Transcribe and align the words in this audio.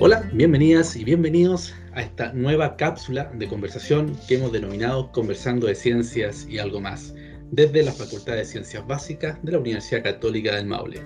Hola, 0.00 0.30
bienvenidas 0.32 0.94
y 0.94 1.02
bienvenidos 1.02 1.74
a 1.92 2.02
esta 2.02 2.32
nueva 2.32 2.76
cápsula 2.76 3.32
de 3.34 3.48
conversación 3.48 4.16
que 4.28 4.36
hemos 4.36 4.52
denominado 4.52 5.10
Conversando 5.10 5.66
de 5.66 5.74
Ciencias 5.74 6.46
y 6.48 6.58
algo 6.58 6.80
más, 6.80 7.12
desde 7.50 7.82
la 7.82 7.90
Facultad 7.90 8.36
de 8.36 8.44
Ciencias 8.44 8.86
Básicas 8.86 9.42
de 9.42 9.50
la 9.50 9.58
Universidad 9.58 10.04
Católica 10.04 10.54
del 10.54 10.66
Maule. 10.66 11.02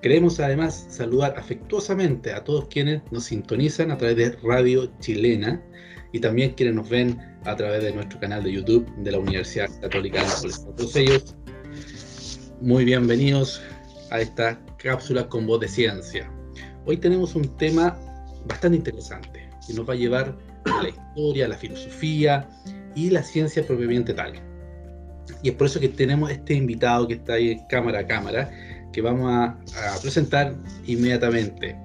Queremos 0.00 0.38
además 0.38 0.86
saludar 0.88 1.34
afectuosamente 1.36 2.32
a 2.32 2.44
todos 2.44 2.68
quienes 2.68 3.02
nos 3.10 3.24
sintonizan 3.24 3.90
a 3.90 3.98
través 3.98 4.16
de 4.16 4.30
Radio 4.44 4.92
Chilena 5.00 5.60
y 6.12 6.20
también 6.20 6.52
quienes 6.52 6.76
nos 6.76 6.88
ven 6.88 7.18
a 7.44 7.56
través 7.56 7.82
de 7.82 7.92
nuestro 7.92 8.20
canal 8.20 8.44
de 8.44 8.52
YouTube 8.52 8.86
de 8.98 9.10
la 9.10 9.18
Universidad 9.18 9.68
Católica 9.80 10.20
del 10.20 10.28
Maule. 10.28 10.54
Todos 10.76 10.94
ellos, 10.94 11.34
muy 12.60 12.84
bienvenidos 12.84 13.60
a 14.12 14.20
esta 14.20 14.64
cápsula 14.78 15.28
con 15.28 15.48
voz 15.48 15.58
de 15.58 15.66
ciencia. 15.66 16.30
Hoy 16.84 16.96
tenemos 16.98 17.34
un 17.34 17.48
tema 17.56 17.98
bastante 18.46 18.76
interesante 18.76 19.48
que 19.66 19.74
nos 19.74 19.88
va 19.88 19.94
a 19.94 19.96
llevar 19.96 20.36
a 20.64 20.82
la 20.82 20.88
historia, 20.88 21.46
a 21.46 21.48
la 21.48 21.56
filosofía 21.56 22.48
y 22.94 23.10
la 23.10 23.22
ciencia 23.22 23.66
propiamente 23.66 24.14
tal. 24.14 24.34
Y 25.42 25.50
es 25.50 25.54
por 25.54 25.66
eso 25.66 25.80
que 25.80 25.88
tenemos 25.88 26.30
este 26.30 26.54
invitado 26.54 27.06
que 27.08 27.14
está 27.14 27.34
ahí 27.34 27.60
cámara 27.68 28.00
a 28.00 28.06
cámara, 28.06 28.50
que 28.92 29.00
vamos 29.02 29.30
a, 29.30 29.44
a 29.44 30.00
presentar 30.00 30.54
inmediatamente. 30.86 31.76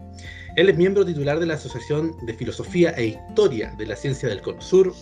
Él 0.55 0.69
es 0.69 0.77
miembro 0.77 1.05
titular 1.05 1.39
de 1.39 1.45
la 1.45 1.55
Asociación 1.55 2.13
de 2.25 2.33
Filosofía 2.33 2.91
e 2.91 3.07
Historia 3.07 3.73
de 3.77 3.85
la 3.85 3.95
Ciencia 3.95 4.29
del 4.29 4.41
Cono 4.41 4.61
Sur, 4.61 4.93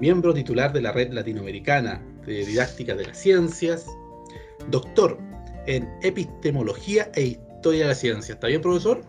miembro 0.00 0.32
titular 0.32 0.72
de 0.72 0.80
la 0.80 0.92
Red 0.92 1.12
Latinoamericana 1.12 2.00
de 2.26 2.44
Didáctica 2.44 2.94
de 2.94 3.06
las 3.06 3.18
Ciencias, 3.18 3.86
doctor 4.70 5.18
en 5.66 5.88
Epistemología 6.02 7.10
e 7.14 7.22
Historia 7.22 7.82
de 7.82 7.88
la 7.88 7.94
Ciencia. 7.94 8.34
¿Está 8.34 8.46
bien, 8.46 8.60
profesor? 8.60 9.02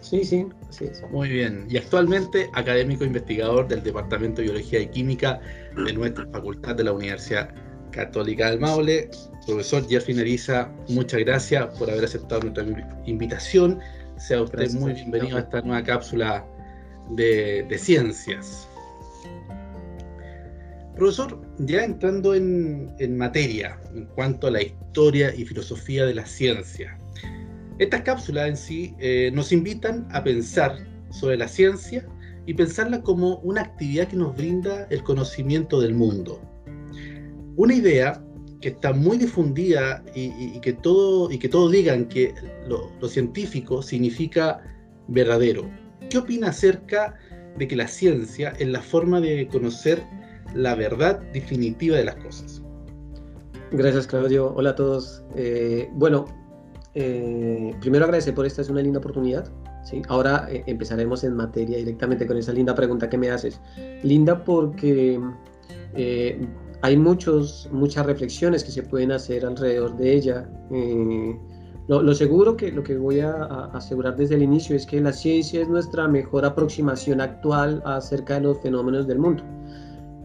Sí, 0.00 0.24
sí, 0.24 0.46
así 0.68 0.86
es. 0.86 1.02
Muy 1.10 1.28
bien. 1.28 1.66
Y 1.68 1.76
actualmente 1.76 2.50
académico 2.54 3.04
investigador 3.04 3.68
del 3.68 3.82
Departamento 3.82 4.40
de 4.40 4.48
Biología 4.48 4.80
y 4.80 4.88
Química 4.88 5.40
de 5.76 5.92
nuestra 5.92 6.26
facultad 6.32 6.74
de 6.74 6.84
la 6.84 6.92
Universidad 6.92 7.50
Católica 7.90 8.50
del 8.50 8.60
Maule. 8.60 9.10
Profesor 9.46 9.86
Jeffrey 9.88 10.16
Neriza, 10.16 10.70
muchas 10.88 11.20
gracias 11.20 11.78
por 11.78 11.90
haber 11.90 12.04
aceptado 12.04 12.42
nuestra 12.42 12.64
invitación. 13.06 13.78
Sea 14.16 14.42
usted 14.42 14.58
gracias, 14.58 14.80
muy 14.80 14.92
bienvenido 14.92 15.36
a 15.36 15.40
esta 15.40 15.60
nueva 15.62 15.82
cápsula 15.82 16.46
de, 17.10 17.64
de, 17.68 17.78
ciencias. 17.78 18.68
Profesor, 20.96 21.40
ya 21.58 21.84
entrando 21.84 22.34
en, 22.34 22.94
en 22.98 23.16
materia 23.16 23.78
en 23.94 24.06
cuanto 24.06 24.46
a 24.46 24.50
la 24.50 24.62
historia 24.62 25.34
y 25.34 25.44
filosofía 25.44 26.04
de 26.04 26.14
la 26.14 26.26
ciencia, 26.26 26.98
estas 27.80 28.02
cápsulas 28.02 28.46
en 28.46 28.56
sí 28.58 28.94
eh, 28.98 29.30
nos 29.32 29.52
invitan 29.52 30.06
a 30.10 30.22
pensar 30.22 30.76
sobre 31.08 31.38
la 31.38 31.48
ciencia 31.48 32.06
y 32.44 32.52
pensarla 32.52 33.00
como 33.02 33.38
una 33.38 33.62
actividad 33.62 34.06
que 34.06 34.16
nos 34.16 34.36
brinda 34.36 34.86
el 34.90 35.02
conocimiento 35.02 35.80
del 35.80 35.94
mundo. 35.94 36.42
Una 37.56 37.74
idea 37.74 38.22
que 38.60 38.68
está 38.68 38.92
muy 38.92 39.16
difundida 39.16 40.04
y, 40.14 40.60
que, 40.60 40.74
todo, 40.74 41.30
y 41.30 41.38
que 41.38 41.48
todos 41.48 41.72
digan 41.72 42.04
que 42.06 42.34
lo, 42.68 42.92
lo, 43.00 43.08
científico 43.08 43.80
significa 43.80 44.60
verdadero. 45.08 45.70
¿Qué 46.10 46.18
opina 46.18 46.48
acerca 46.48 47.14
de 47.56 47.66
que 47.66 47.76
la 47.76 47.88
ciencia 47.88 48.52
es 48.58 48.68
la 48.68 48.82
forma 48.82 49.22
de 49.22 49.48
conocer 49.48 50.04
la 50.54 50.74
verdad 50.74 51.18
definitiva 51.32 51.96
de 51.96 52.04
las 52.04 52.16
cosas? 52.16 52.62
Gracias, 53.72 54.06
Claudio. 54.06 54.52
Hola 54.54 54.70
a 54.70 54.74
todos. 54.74 55.22
Eh, 55.34 55.88
bueno, 55.92 56.26
eh, 56.94 57.74
primero 57.80 58.04
agradecer 58.04 58.34
por 58.34 58.46
esta, 58.46 58.62
es 58.62 58.70
una 58.70 58.82
linda 58.82 58.98
oportunidad. 58.98 59.50
¿sí? 59.84 60.02
Ahora 60.08 60.46
eh, 60.50 60.64
empezaremos 60.66 61.24
en 61.24 61.34
materia 61.34 61.78
directamente 61.78 62.26
con 62.26 62.36
esa 62.36 62.52
linda 62.52 62.74
pregunta 62.74 63.08
que 63.08 63.18
me 63.18 63.30
haces. 63.30 63.60
Linda 64.02 64.44
porque 64.44 65.20
eh, 65.94 66.46
hay 66.82 66.96
muchos, 66.96 67.68
muchas 67.72 68.06
reflexiones 68.06 68.64
que 68.64 68.70
se 68.70 68.82
pueden 68.82 69.12
hacer 69.12 69.44
alrededor 69.44 69.96
de 69.96 70.14
ella. 70.14 70.48
Eh, 70.70 71.36
lo, 71.88 72.02
lo, 72.02 72.14
seguro 72.14 72.56
que 72.56 72.70
lo 72.70 72.82
que 72.82 72.96
voy 72.96 73.20
a, 73.20 73.32
a, 73.32 73.64
asegurar 73.76 74.16
desde 74.16 74.36
el 74.36 74.42
inicio 74.42 74.76
es 74.76 74.86
que 74.86 75.00
la 75.00 75.12
ciencia 75.12 75.62
es 75.62 75.68
nuestra 75.68 76.06
mejor 76.06 76.44
aproximación 76.44 77.20
actual 77.20 77.82
acerca 77.84 78.34
de 78.34 78.42
los 78.42 78.60
fenómenos 78.60 79.06
del 79.06 79.18
mundo 79.18 79.42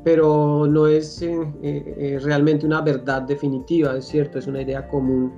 pero 0.05 0.67
no 0.67 0.85
es 0.85 1.19
eh, 1.23 1.35
eh, 1.63 2.19
realmente 2.21 2.63
una 2.63 2.79
verdad 2.79 3.23
definitiva, 3.23 3.97
es 3.97 4.05
cierto, 4.05 4.37
es 4.37 4.45
una 4.45 4.61
idea 4.61 4.87
común 4.87 5.33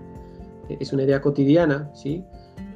es 0.69 0.93
una 0.93 1.03
idea 1.03 1.21
cotidiana, 1.21 1.89
¿sí? 1.93 2.23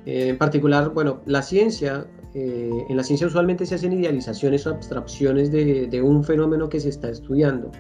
Eh, 0.06 0.29
en 0.29 0.38
particular, 0.38 0.90
bueno, 0.94 1.22
la 1.25 1.41
ciencia, 1.41 2.07
eh, 2.34 2.85
en 2.90 2.97
la 2.97 3.03
ciencia 3.03 3.28
usualmente 3.28 3.66
se 3.66 3.75
hacen 3.75 3.94
idealizaciones 3.94 4.66
o 4.66 4.72
abstracciones 4.72 5.52
de, 5.52 6.01
un 6.01 6.24
fenómeno 6.24 6.69
que 6.69 6.80
se 6.80 6.90
está 6.90 7.09
estudiando. 7.09 7.72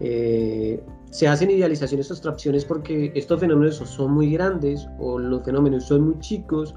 Eh, 0.00 0.82
se 1.10 1.28
hacen 1.28 1.50
idealizaciones 1.50 2.10
o 2.10 2.14
abstracciones 2.14 2.64
porque 2.64 3.12
estos 3.14 3.40
fenómenos 3.40 3.76
son 3.76 4.12
muy 4.12 4.32
grandes 4.32 4.86
o 4.98 5.18
los 5.18 5.42
fenómenos 5.44 5.84
son 5.84 6.02
muy 6.02 6.18
chicos 6.20 6.74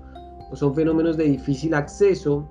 o 0.51 0.55
son 0.55 0.73
fenómenos 0.73 1.17
de 1.17 1.25
difícil 1.25 1.73
acceso 1.73 2.49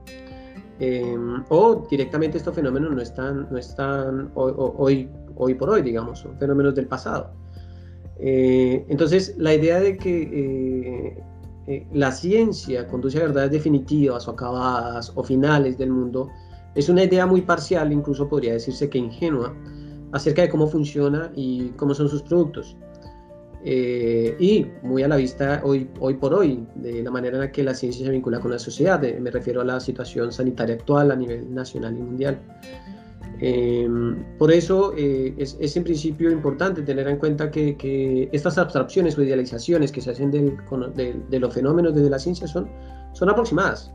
o 1.48 1.86
directamente 1.88 2.38
estos 2.38 2.54
fenómenos 2.54 2.92
no 2.92 3.00
están, 3.00 3.46
no 3.50 3.58
están 3.58 4.30
hoy, 4.34 4.52
hoy, 4.56 5.10
hoy 5.36 5.54
por 5.54 5.70
hoy, 5.70 5.82
digamos, 5.82 6.20
son 6.20 6.36
fenómenos 6.38 6.74
del 6.74 6.86
pasado. 6.86 7.32
Eh, 8.25 8.87
entonces, 8.88 9.34
la 9.37 9.53
idea 9.53 9.81
de 9.81 9.97
que 9.97 10.22
eh, 10.22 11.22
eh, 11.66 11.87
la 11.93 12.12
ciencia 12.12 12.87
conduce 12.87 13.19
a 13.19 13.22
verdades 13.22 13.50
definitivas 13.50 14.28
o 14.28 14.31
acabadas 14.31 15.10
o 15.16 15.25
finales 15.25 15.77
del 15.77 15.91
mundo 15.91 16.31
es 16.77 16.88
una 16.88 17.03
idea 17.03 17.27
muy 17.27 17.43
parcial, 17.43 17.93
incluso 17.93 18.28
podría 18.28 18.53
decirse 18.53 18.88
que 18.88 18.99
ingenua, 18.99 19.53
acerca 20.12 20.43
de 20.43 20.49
cómo 20.49 20.69
funciona 20.69 21.33
y 21.34 21.71
cómo 21.71 21.94
son 21.94 22.09
sus 22.09 22.22
productos. 22.22 22.77
Eh, 23.65 24.37
y 24.39 24.66
muy 24.83 25.03
a 25.03 25.09
la 25.09 25.16
vista 25.16 25.60
hoy, 25.65 25.89
hoy 25.99 26.15
por 26.15 26.33
hoy 26.34 26.65
de 26.77 27.03
la 27.03 27.10
manera 27.10 27.37
en 27.37 27.41
la 27.43 27.53
que 27.53 27.65
la 27.65 27.75
ciencia 27.75 28.06
se 28.06 28.10
vincula 28.12 28.39
con 28.41 28.53
la 28.53 28.59
sociedad, 28.59 29.00
me 29.21 29.31
refiero 29.31 29.60
a 29.60 29.65
la 29.65 29.81
situación 29.81 30.33
sanitaria 30.33 30.77
actual 30.77 31.10
a 31.10 31.16
nivel 31.16 31.53
nacional 31.53 31.97
y 31.97 32.03
mundial. 32.03 32.39
Eh, 33.44 33.88
por 34.38 34.53
eso 34.53 34.94
eh, 34.97 35.34
es, 35.36 35.56
es, 35.58 35.76
en 35.76 35.82
principio 35.82 36.30
importante 36.30 36.80
tener 36.82 37.08
en 37.08 37.16
cuenta 37.16 37.50
que, 37.50 37.76
que, 37.76 38.28
estas 38.30 38.56
abstracciones 38.56 39.19
o 39.19 39.22
idealizaciones 39.22 39.91
que 39.91 40.00
se 40.00 40.12
hacen 40.12 40.30
del, 40.30 40.56
de, 40.94 41.20
de, 41.28 41.41
los 41.41 41.53
fenómenos 41.53 41.92
desde 41.92 42.08
la 42.08 42.20
ciencia 42.20 42.47
son, 42.47 42.69
son 43.14 43.30
aproximadas. 43.30 43.92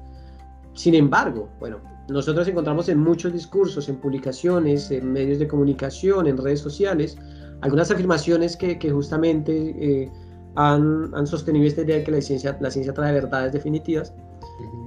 Sin 0.74 0.96
embargo, 0.96 1.48
bueno, 1.62 1.80
nosotros 2.10 2.46
encontramos 2.50 2.90
en 2.90 3.00
muchos 3.00 3.32
discursos, 3.32 3.88
en 3.88 3.96
publicaciones, 3.96 4.92
en 4.92 5.14
medios 5.14 5.40
de 5.40 5.48
comunicación, 5.48 6.28
en 6.28 6.36
redes 6.36 6.60
sociales, 6.60 7.18
algunas 7.62 7.90
afirmaciones 7.90 8.58
que, 8.58 8.78
que 8.78 8.92
justamente 8.92 9.54
eh, 9.80 10.12
han, 10.56 11.16
han, 11.16 11.26
sostenido 11.26 11.66
esta 11.66 11.84
idea 11.84 11.96
de 12.00 12.04
que 12.04 12.12
la 12.12 12.20
ciencia, 12.20 12.58
la 12.60 12.70
ciencia 12.70 12.94
trae 12.94 13.14
verdades 13.14 13.54
definitivas. 13.54 14.14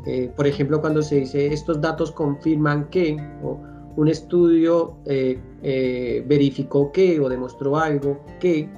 -huh. 0.04 0.34
por 0.34 0.46
ejemplo, 0.46 0.82
cuando 0.82 1.02
se 1.02 1.16
dice 1.16 1.46
estos 1.46 1.80
datos 1.80 2.12
confirman 2.12 2.90
que, 2.90 3.16
o, 3.42 3.58
un 3.96 4.08
estudio 4.08 4.96
eh, 5.06 5.38
eh, 5.62 6.24
verificó 6.26 6.92
que 6.92 7.20
o 7.20 7.28
demostró 7.28 7.76
algo 7.76 8.20
que, 8.38 8.68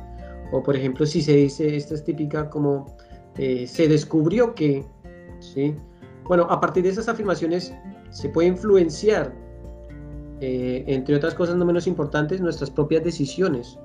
o 0.52 0.62
por 0.62 0.76
ejemplo 0.76 1.06
si 1.06 1.22
se 1.22 1.34
dice, 1.34 1.76
esta 1.76 1.94
es 1.94 2.04
típica 2.04 2.48
como 2.48 2.96
eh, 3.36 3.66
se 3.66 3.88
descubrió 3.88 4.54
que, 4.54 4.84
¿sí? 5.40 5.74
Bueno, 6.24 6.46
a 6.48 6.60
partir 6.60 6.82
de 6.82 6.90
esas 6.90 7.08
afirmaciones 7.08 7.74
se 8.10 8.28
puede 8.28 8.48
influenciar, 8.48 9.34
entre 10.40 11.14
otras 11.14 11.34
cosas 11.34 11.54
no 11.56 11.64
menos 11.64 11.86
importantes, 11.86 12.40
nuestras 12.40 12.68
propias 12.68 13.04
decisiones 13.04 13.78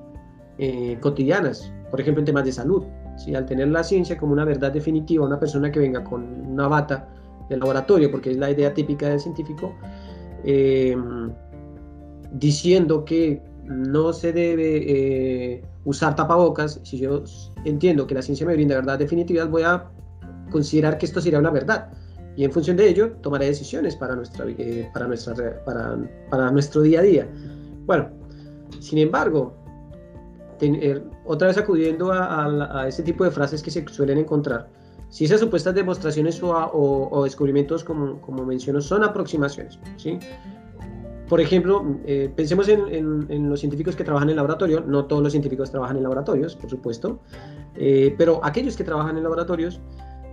cotidianas, 1.01 1.71
por 1.91 2.01
ejemplo 2.01 2.21
en 2.21 2.25
temas 2.25 2.45
de 2.45 2.51
salud. 2.51 2.83
¿sí? 3.15 3.35
Al 3.35 3.45
tener 3.45 3.67
la 3.67 3.83
ciencia 3.83 4.17
como 4.17 4.33
una 4.33 4.43
verdad 4.45 4.71
definitiva, 4.71 5.25
una 5.25 5.39
persona 5.39 5.71
que 5.71 5.79
venga 5.79 6.03
con 6.03 6.23
una 6.47 6.67
bata 6.67 7.09
del 7.49 7.59
laboratorio, 7.59 8.11
porque 8.11 8.31
es 8.31 8.37
la 8.37 8.51
idea 8.51 8.73
típica 8.73 9.09
del 9.09 9.19
científico, 9.19 9.73
eh, 10.43 10.95
diciendo 12.33 13.03
que 13.05 13.41
no 13.65 14.13
se 14.13 14.31
debe 14.31 14.77
eh, 14.87 15.63
usar 15.85 16.15
tapabocas, 16.15 16.79
si 16.83 16.97
yo 16.97 17.23
entiendo 17.65 18.07
que 18.07 18.15
la 18.15 18.21
ciencia 18.21 18.45
me 18.45 18.53
brinda 18.53 18.75
verdad 18.75 18.97
definitiva, 18.99 19.45
voy 19.45 19.63
a 19.63 19.89
considerar 20.51 20.97
que 20.97 21.05
esto 21.05 21.21
sería 21.21 21.39
una 21.39 21.51
verdad. 21.51 21.89
Y 22.35 22.43
en 22.43 22.51
función 22.51 22.77
de 22.77 22.87
ello, 22.87 23.13
tomaré 23.21 23.47
decisiones 23.47 23.95
para, 23.95 24.15
nuestra, 24.15 24.45
eh, 24.47 24.89
para, 24.93 25.07
nuestra, 25.07 25.63
para, 25.65 25.97
para, 26.29 26.51
nuestro 26.51 26.81
día 26.81 26.99
a 26.99 27.03
día. 27.03 27.27
Bueno, 27.85 28.09
sin 28.79 28.99
embargo, 28.99 29.55
ten, 30.59 30.75
eh, 30.75 31.01
otra 31.25 31.47
vez 31.47 31.57
acudiendo 31.57 32.11
a, 32.11 32.25
a, 32.25 32.81
a, 32.81 32.87
ese 32.87 33.01
tipo 33.01 33.23
de 33.23 33.31
frases 33.31 33.63
que 33.63 33.71
se 33.71 33.85
suelen 33.87 34.19
encontrar, 34.19 34.69
si 35.09 35.25
esas 35.25 35.39
supuestas 35.39 35.73
demostraciones 35.73 36.41
o, 36.43 36.49
o, 36.51 37.09
o 37.11 37.23
descubrimientos, 37.23 37.83
como, 37.83 38.19
como, 38.21 38.45
menciono, 38.45 38.81
son 38.81 39.03
aproximaciones, 39.03 39.79
¿sí? 39.97 40.19
Por 41.29 41.41
ejemplo, 41.41 41.85
eh, 42.05 42.31
pensemos 42.33 42.69
en, 42.69 42.87
en, 42.87 43.25
en, 43.29 43.49
los 43.49 43.59
científicos 43.59 43.95
que 43.95 44.03
trabajan 44.05 44.29
en 44.29 44.37
laboratorio, 44.37 44.81
no 44.81 45.05
todos 45.05 45.21
los 45.21 45.33
científicos 45.33 45.71
trabajan 45.71 45.97
en 45.97 46.03
laboratorios, 46.03 46.55
por 46.55 46.69
supuesto, 46.69 47.19
eh, 47.75 48.15
pero 48.17 48.39
aquellos 48.43 48.77
que 48.77 48.83
trabajan 48.83 49.17
en 49.17 49.23
laboratorios, 49.23 49.81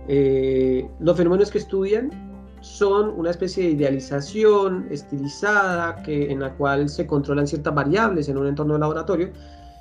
eh, 0.07 0.89
los 0.99 1.17
fenómenos 1.17 1.51
que 1.51 1.57
estudian 1.57 2.09
son 2.61 3.09
una 3.09 3.29
especie 3.29 3.63
de 3.65 3.69
idealización 3.71 4.87
estilizada 4.89 6.01
que, 6.03 6.31
en 6.31 6.39
la 6.39 6.53
cual 6.53 6.89
se 6.89 7.05
controlan 7.05 7.47
ciertas 7.47 7.73
variables 7.75 8.27
en 8.29 8.37
un 8.37 8.47
entorno 8.47 8.73
de 8.73 8.79
laboratorio 8.79 9.31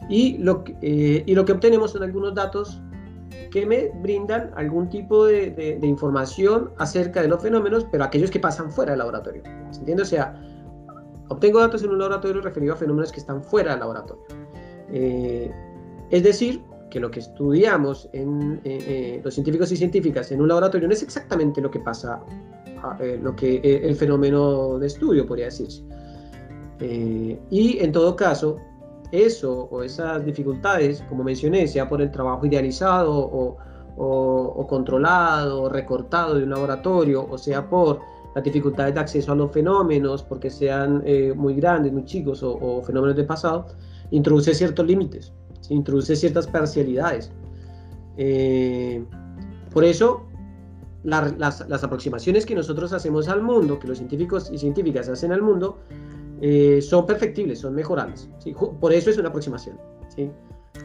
y 0.08 0.36
lo, 0.38 0.64
eh, 0.82 1.22
y 1.24 1.34
lo 1.34 1.44
que 1.44 1.52
obtenemos 1.52 1.92
son 1.92 2.02
algunos 2.02 2.34
datos 2.34 2.82
que 3.50 3.66
me 3.66 3.90
brindan 4.02 4.50
algún 4.56 4.88
tipo 4.88 5.26
de, 5.26 5.78
información 5.82 6.72
acerca 6.78 7.22
de 7.22 7.28
los 7.28 7.40
fenómenos, 7.40 7.86
pero 7.90 8.02
aquellos 8.02 8.30
que 8.30 8.40
pasan 8.40 8.70
fuera 8.72 8.92
del 8.92 8.98
laboratorio. 8.98 9.42
¿Se 9.70 9.78
entiende? 9.78 10.02
O 10.02 10.06
sea, 10.06 10.34
obtengo 11.28 11.60
datos 11.60 11.84
en 11.84 11.90
un 11.90 11.98
laboratorio 11.98 12.42
referido 12.42 12.74
a 12.74 12.76
fenómenos 12.76 13.12
que 13.12 13.20
están 13.20 13.44
fuera 13.44 13.70
del 13.70 13.80
laboratorio. 13.80 14.24
Eh, 14.90 15.52
es 16.10 16.22
decir, 16.22 16.62
que 16.90 16.98
lo 16.98 17.10
que 17.10 17.20
estudiamos 17.20 18.08
en 18.12 18.60
eh, 18.64 18.78
eh, 18.86 19.20
los 19.22 19.34
científicos 19.34 19.70
y 19.72 19.76
científicas 19.76 20.30
en 20.32 20.40
un 20.40 20.48
laboratorio 20.48 20.86
no 20.88 20.94
es 20.94 21.02
exactamente 21.02 21.60
lo 21.60 21.70
que 21.70 21.80
pasa, 21.80 22.20
ah, 22.82 22.98
lo 23.22 23.34
que 23.36 23.56
el 23.58 23.94
fenómeno 23.94 24.78
de 24.78 24.86
estudio, 24.88 25.26
podría 25.26 25.46
decirse. 25.46 25.82
y 26.80 27.78
en 27.78 27.92
todo 27.92 28.16
caso, 28.16 28.58
eso 29.14 29.68
o 29.70 29.82
esas 29.82 30.24
dificultades, 30.24 31.02
como 31.08 31.24
mencioné, 31.24 31.66
sea 31.68 31.88
por 31.88 32.02
el 32.02 32.10
trabajo 32.10 32.46
idealizado 32.46 33.12
o, 33.14 33.56
o, 33.96 34.66
controlado 34.66 35.62
o 35.62 35.68
recortado 35.68 36.34
de 36.34 36.44
un 36.44 36.50
laboratorio, 36.50 37.26
o 37.30 37.38
sea 37.38 37.68
por 37.68 38.00
las 38.34 38.42
dificultades 38.42 38.94
de 38.94 39.00
acceso 39.00 39.32
a 39.32 39.36
los 39.36 39.52
fenómenos, 39.52 40.22
porque 40.22 40.50
sean 40.50 41.04
muy 41.36 41.54
grandes, 41.54 41.92
muy 41.92 42.04
chicos 42.04 42.42
o, 42.42 42.82
fenómenos 42.82 43.16
de 43.16 43.24
pasado, 43.24 43.66
introduce 44.10 44.52
ciertos 44.54 44.86
límites 44.86 45.32
introduce 45.70 46.16
ciertas 46.16 46.46
parcialidades. 46.46 47.30
Eh, 48.16 49.04
por 49.72 49.84
eso, 49.84 50.26
las, 51.02 51.60
aproximaciones 51.84 52.46
que 52.46 52.54
nosotros 52.54 52.92
hacemos 52.92 53.28
al 53.28 53.42
mundo, 53.42 53.78
que 53.78 53.88
los 53.88 53.98
científicos 53.98 54.50
y 54.52 54.58
científicas 54.58 55.08
hacen 55.08 55.32
al 55.32 55.42
mundo, 55.42 55.78
eh, 56.46 56.82
son 56.82 57.06
perfectibles, 57.06 57.60
son 57.60 57.74
mejorables. 57.74 58.28
Por 58.78 58.92
eso 58.92 59.08
es 59.08 59.16
una 59.16 59.30
aproximación. 59.30 59.78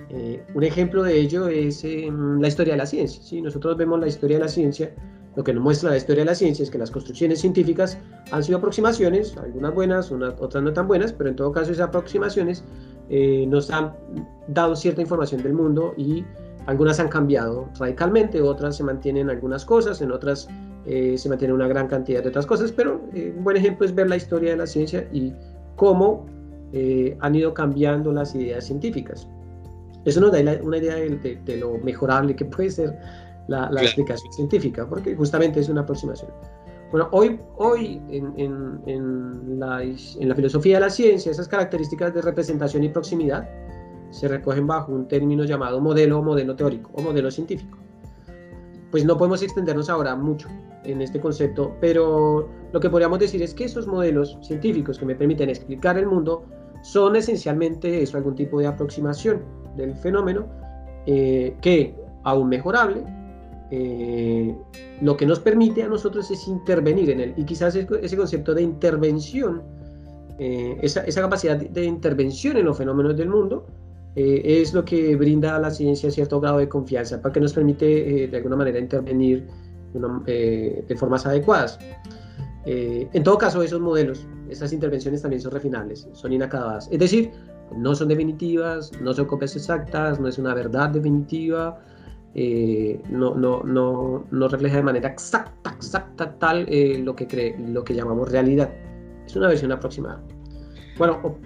Eh, 0.09 0.41
un 0.55 0.63
ejemplo 0.63 1.03
de 1.03 1.19
ello 1.19 1.49
es 1.49 1.83
la 1.83 2.47
historia 2.47 2.75
de 2.75 2.77
la 2.77 2.85
ciencia. 2.85 3.21
¿sí? 3.21 3.41
Nosotros 3.41 3.75
vemos 3.75 3.99
la 3.99 4.07
historia 4.07 4.37
de 4.37 4.43
la 4.45 4.47
ciencia, 4.47 4.95
lo 5.35 5.43
que 5.43 5.53
nos 5.53 5.61
muestra 5.61 5.89
la 5.89 5.97
historia 5.97 6.21
de 6.21 6.27
la 6.27 6.35
ciencia 6.35 6.63
es 6.63 6.71
que 6.71 6.77
las 6.77 6.91
construcciones 6.91 7.41
científicas 7.41 7.97
han 8.31 8.41
sido 8.41 8.59
aproximaciones, 8.59 9.35
algunas 9.35 9.73
buenas, 9.75 10.09
otras 10.13 10.63
no 10.63 10.71
tan 10.71 10.87
buenas, 10.87 11.11
pero 11.11 11.29
en 11.29 11.35
todo 11.35 11.51
caso 11.51 11.73
esas 11.73 11.89
aproximaciones 11.89 12.63
eh, 13.09 13.45
nos 13.45 13.69
han 13.69 13.93
dado 14.47 14.77
cierta 14.77 15.01
información 15.01 15.43
del 15.43 15.55
mundo 15.55 15.93
y 15.97 16.23
algunas 16.67 17.01
han 17.01 17.09
cambiado 17.09 17.67
radicalmente, 17.77 18.41
otras 18.41 18.77
se 18.77 18.85
mantienen 18.85 19.29
algunas 19.29 19.65
cosas, 19.65 20.01
en 20.01 20.13
otras 20.13 20.47
eh, 20.85 21.17
se 21.17 21.29
mantiene 21.29 21.53
una 21.53 21.67
gran 21.67 21.87
cantidad 21.87 22.23
de 22.23 22.29
otras 22.29 22.45
cosas, 22.45 22.71
pero 22.71 23.01
eh, 23.13 23.33
un 23.37 23.43
buen 23.43 23.57
ejemplo 23.57 23.85
es 23.85 23.93
ver 23.93 24.09
la 24.09 24.15
historia 24.15 24.51
de 24.51 24.57
la 24.57 24.65
ciencia 24.65 25.07
y 25.11 25.33
cómo 25.79 26.25
han 27.21 27.35
ido 27.35 27.53
cambiando 27.53 28.11
las 28.11 28.35
ideas 28.35 28.65
científicas. 28.65 29.27
Eso 30.05 30.19
nos 30.19 30.31
da 30.31 30.39
una 30.61 30.77
idea 30.77 30.95
de, 30.95 31.57
lo 31.57 31.77
mejorable 31.79 32.35
que 32.35 32.45
puede 32.45 32.69
ser 32.69 32.99
la, 33.47 33.69
explicación 33.81 34.31
científica, 34.33 34.87
porque 34.87 35.15
justamente 35.15 35.61
es 35.61 35.69
una 35.69 35.81
aproximación. 35.81 36.31
Bueno, 36.91 37.07
hoy, 37.11 37.39
hoy 37.57 38.01
en, 38.09 38.33
en, 38.37 38.81
en, 38.87 39.59
la, 39.59 39.81
en, 39.81 40.29
la, 40.29 40.35
filosofía 40.35 40.75
de 40.75 40.81
la 40.81 40.89
ciencia, 40.89 41.31
esas 41.31 41.47
características 41.47 42.13
de 42.13 42.21
representación 42.21 42.83
y 42.83 42.89
proximidad 42.89 43.47
se 44.11 44.27
recogen 44.27 44.67
bajo 44.67 44.91
un 44.91 45.07
término 45.07 45.45
llamado 45.45 45.79
modelo 45.79 46.19
o 46.19 46.23
modelo 46.23 46.55
teórico 46.55 46.91
o 46.93 47.01
modelo 47.01 47.31
científico. 47.31 47.77
Pues 48.91 49.05
no 49.05 49.17
podemos 49.17 49.41
extendernos 49.43 49.89
ahora 49.89 50.15
mucho 50.15 50.49
en 50.83 51.01
este 51.01 51.19
concepto, 51.19 51.75
pero 51.81 52.49
lo 52.71 52.79
que 52.79 52.89
podríamos 52.89 53.19
decir 53.19 53.41
es 53.41 53.53
que 53.53 53.65
esos 53.65 53.87
modelos 53.87 54.37
científicos 54.41 54.97
que 54.97 55.05
me 55.05 55.15
permiten 55.15 55.49
explicar 55.49 55.97
el 55.97 56.07
mundo 56.07 56.45
son 56.81 57.15
esencialmente 57.15 58.01
eso, 58.01 58.17
algún 58.17 58.35
tipo 58.35 58.59
de 58.59 58.67
aproximación 58.67 59.41
del 59.75 59.95
fenómeno 59.95 60.47
eh, 61.05 61.55
que, 61.61 61.95
aún 62.23 62.49
mejorable, 62.49 63.03
eh, 63.71 64.55
lo 65.01 65.15
que 65.17 65.25
nos 65.25 65.39
permite 65.39 65.83
a 65.83 65.87
nosotros 65.87 66.29
es 66.31 66.47
intervenir 66.47 67.09
en 67.09 67.19
él. 67.19 67.33
Y 67.37 67.45
quizás 67.45 67.75
ese 67.75 68.17
concepto 68.17 68.53
de 68.53 68.61
intervención, 68.61 69.61
eh, 70.37 70.77
esa, 70.81 71.03
capacidad 71.21 71.57
de 71.57 71.83
intervención 71.85 72.57
en 72.57 72.65
los 72.65 72.77
fenómenos 72.77 73.17
del 73.17 73.29
mundo, 73.29 73.65
es 74.15 74.73
lo 74.73 74.83
que 74.83 75.15
brinda 75.15 75.55
a 75.55 75.59
la 75.59 75.71
ciencia 75.71 76.11
cierto 76.11 76.41
grado 76.41 76.57
de 76.57 76.67
confianza, 76.67 77.21
para 77.21 77.31
que 77.31 77.39
nos 77.39 77.53
permite 77.53 78.27
de 78.27 78.37
alguna 78.37 78.57
manera 78.57 78.77
intervenir 78.77 79.47
de 79.93 80.95
formas 80.97 81.25
adecuadas. 81.25 81.79
en 82.65 83.23
todo 83.23 83.37
caso, 83.37 83.63
esos 83.63 83.81
modelos, 83.81 84.27
esas 84.49 84.73
intervenciones 84.73 85.21
también 85.21 85.41
son 85.41 85.51
refinables, 85.51 86.07
son 86.13 86.33
inacabadas. 86.33 86.87
Es 86.91 86.99
decir, 86.99 87.31
no 87.75 87.95
son 87.95 88.07
definitivas, 88.07 88.91
no 89.01 89.13
son 89.13 89.25
copias 89.25 89.55
exactas, 89.55 90.19
no 90.19 90.27
es 90.27 90.37
una 90.37 90.53
verdad 90.53 90.89
definitiva, 90.89 91.79
eh, 92.35 93.01
no, 93.09 93.35
no, 93.35 93.63
no, 93.63 94.25
no, 94.29 94.47
refleja 94.47 94.77
de 94.77 94.83
manera 94.83 95.09
exacta, 95.09 95.71
exacta 95.71 96.37
tal 96.37 96.65
eh, 96.69 96.99
lo, 97.03 97.15
que 97.15 97.55
lo 97.59 97.83
que 97.83 97.95
llamamos 97.95 98.31
realidad. 98.31 98.69
Es 99.25 99.35
una 99.35 99.47
versión 99.47 99.71
aproximada. 99.71 100.21
Bueno, 100.97 101.37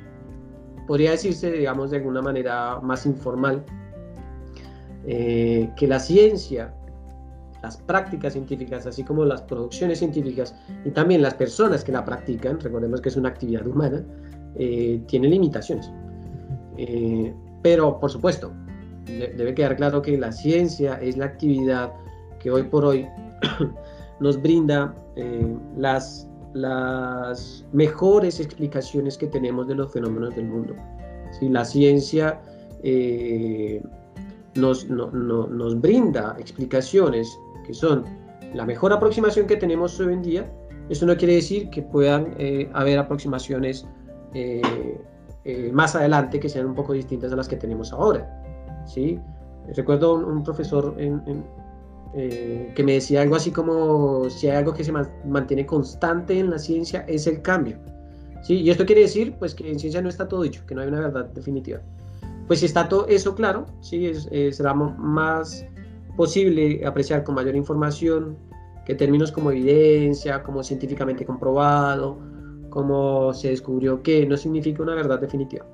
podría 0.88 1.12
decirse, 1.12 1.52
digamos, 1.52 1.92
de 1.92 1.98
alguna 1.98 2.22
manera 2.22 2.80
más 2.82 3.06
informal, 3.06 3.64
eh, 5.06 5.70
que 5.78 5.88
la 5.88 6.00
ciencia, 6.00 6.74
las 7.64 7.78
prácticas 7.78 8.34
científicas, 8.34 8.86
así 8.86 9.04
como 9.04 9.26
las 9.26 9.42
producciones 9.42 10.00
científicas 10.00 10.54
y 10.86 10.92
también 10.92 11.22
las 11.22 11.34
personas 11.34 11.84
que 11.84 11.92
la 11.92 12.04
practican, 12.04 12.60
recordemos 12.60 13.02
que 13.02 13.10
es 13.10 13.16
una 13.16 13.30
actividad 13.30 13.66
humana, 13.66 14.04
tienen 14.56 15.32
limitaciones. 15.32 15.90
pero, 17.64 18.00
por 18.00 18.12
supuesto, 18.12 18.52
debe 19.06 19.54
quedar 19.54 19.76
claro 19.76 20.02
que 20.02 20.18
la 20.18 20.32
ciencia 20.32 20.96
es 21.02 21.18
la 21.18 21.26
actividad 21.26 21.92
que 22.40 22.52
hoy 22.52 22.64
por 22.64 22.86
hoy 22.86 23.08
nos 24.20 24.42
brinda 24.42 24.94
eh, 25.16 25.58
las, 25.78 26.28
las 26.54 27.66
mejores 27.72 28.40
explicaciones 28.40 29.18
que 29.18 29.28
tenemos 29.28 29.68
de 29.68 29.76
los 29.76 29.92
fenómenos 29.92 30.36
del 30.36 30.46
mundo. 30.46 30.76
Si 31.40 31.50
la 31.50 31.66
ciencia 31.66 32.40
eh, 32.84 33.82
nos, 34.56 34.88
nos, 34.90 35.82
brinda 35.82 36.36
explicaciones 36.40 37.38
que 37.66 37.74
son 37.74 38.04
la 38.54 38.66
mejor 38.66 38.94
aproximación 38.94 39.48
que 39.48 39.56
tenemos 39.56 40.00
hoy 40.00 40.14
en 40.14 40.22
día, 40.22 40.52
eso 40.90 41.06
no 41.06 41.16
quiere 41.16 41.36
decir 41.36 41.70
que 41.70 41.82
puedan 41.82 42.36
eh, 42.38 42.70
haber 42.74 43.00
aproximaciones 43.00 43.88
más 45.72 45.96
adelante 45.96 46.40
que 46.40 46.50
sean 46.50 46.66
un 46.66 46.76
poco 46.76 46.94
distintas 46.94 47.32
a 47.32 47.36
las 47.36 47.48
que 47.48 47.56
tenemos 47.56 47.94
ahora. 47.94 48.28
¿sí? 48.86 49.20
Recuerdo 49.76 50.16
un, 50.16 50.44
profesor 50.44 50.96
eh, 52.16 52.72
que 52.76 52.84
me 52.84 52.94
decía 52.94 53.22
algo 53.22 53.36
así 53.36 53.52
como, 53.52 54.30
si 54.30 54.48
hay 54.48 54.58
algo 54.58 54.74
que 54.74 54.84
se 54.84 54.92
mantiene 55.26 55.66
constante 55.66 56.38
en 56.38 56.50
la 56.50 56.60
ciencia, 56.60 57.06
es 57.08 57.28
el 57.28 57.42
cambio. 57.42 57.78
¿sí? 58.42 58.56
Y 58.56 58.70
esto 58.70 58.86
quiere 58.86 59.02
decir 59.02 59.36
pues, 59.40 59.56
que 59.56 59.70
en 59.70 59.80
ciencia 59.80 60.02
no 60.02 60.10
está 60.10 60.28
todo 60.28 60.44
dicho, 60.44 60.66
que 60.68 60.76
no 60.76 60.82
hay 60.82 60.88
una 60.88 61.00
verdad 61.00 61.26
definitiva. 61.34 61.80
Pues 62.48 62.60
si 62.60 62.66
está 62.66 62.90
todo 62.90 63.08
eso 63.08 63.36
claro, 63.36 63.66
¿sí? 63.82 64.12
Eh, 64.32 64.52
será 64.52 64.74
más 64.74 65.66
posible 66.16 66.86
apreciar 66.86 67.24
con 67.24 67.36
mayor 67.36 67.56
información 67.56 68.38
que 68.86 68.96
términos 68.96 69.32
como 69.32 69.52
evidencia, 69.52 70.44
como 70.44 70.62
científicamente 70.62 71.26
comprobado, 71.26 72.20
como 72.70 73.34
se 73.34 73.50
descubrió 73.50 74.04
que 74.04 74.26
no 74.26 74.36
significa 74.36 74.84
una 74.84 74.96
verdad 74.96 75.20
definitiva. 75.20 75.66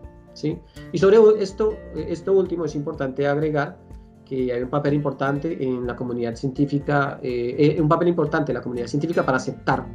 Y 0.91 0.97
sobre 0.97 1.17
esto, 1.41 1.73
esto 1.95 2.33
último 2.33 2.65
es 2.65 2.75
importante 2.75 3.27
agregar 3.27 3.77
que 4.25 4.53
hay 4.53 4.61
un 4.61 4.69
papel 4.69 4.93
importante 4.93 5.61
en 5.61 5.87
la 5.87 5.95
comunidad 5.95 6.35
científica, 6.35 7.19
eh, 7.21 7.75
eh, 7.77 7.81
un 7.81 7.89
papel 7.89 8.09
importante 8.09 8.51
en 8.51 8.57
la 8.57 8.61
comunidad 8.61 8.87
científica 8.87 9.25
para 9.25 9.37
aceptar 9.37 9.87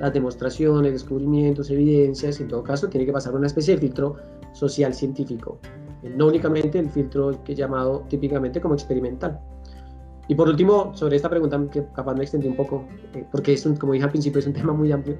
las 0.00 0.12
demostraciones, 0.12 0.92
descubrimientos, 0.92 1.70
evidencias, 1.70 2.40
en 2.40 2.48
todo 2.48 2.62
caso 2.62 2.88
tiene 2.88 3.04
que 3.04 3.12
pasar 3.12 3.34
una 3.34 3.46
especie 3.46 3.74
de 3.74 3.80
filtro 3.80 4.16
social 4.52 4.94
científico, 4.94 5.58
no 6.02 6.26
únicamente 6.26 6.78
el 6.78 6.90
filtro 6.90 7.42
que 7.44 7.52
he 7.52 7.54
llamado 7.54 8.04
típicamente 8.08 8.60
como 8.60 8.74
experimental. 8.74 9.40
Y 10.28 10.34
por 10.34 10.48
último, 10.48 10.94
sobre 10.94 11.16
esta 11.16 11.30
pregunta, 11.30 11.58
que 11.72 11.86
capaz 11.94 12.14
me 12.14 12.22
extendí 12.22 12.48
un 12.48 12.56
poco, 12.56 12.86
porque 13.32 13.54
es 13.54 13.66
como 13.78 13.94
dije 13.94 14.04
al 14.04 14.10
principio, 14.10 14.38
es 14.38 14.46
un 14.46 14.52
tema 14.54 14.72
muy 14.72 14.92
amplio. 14.92 15.16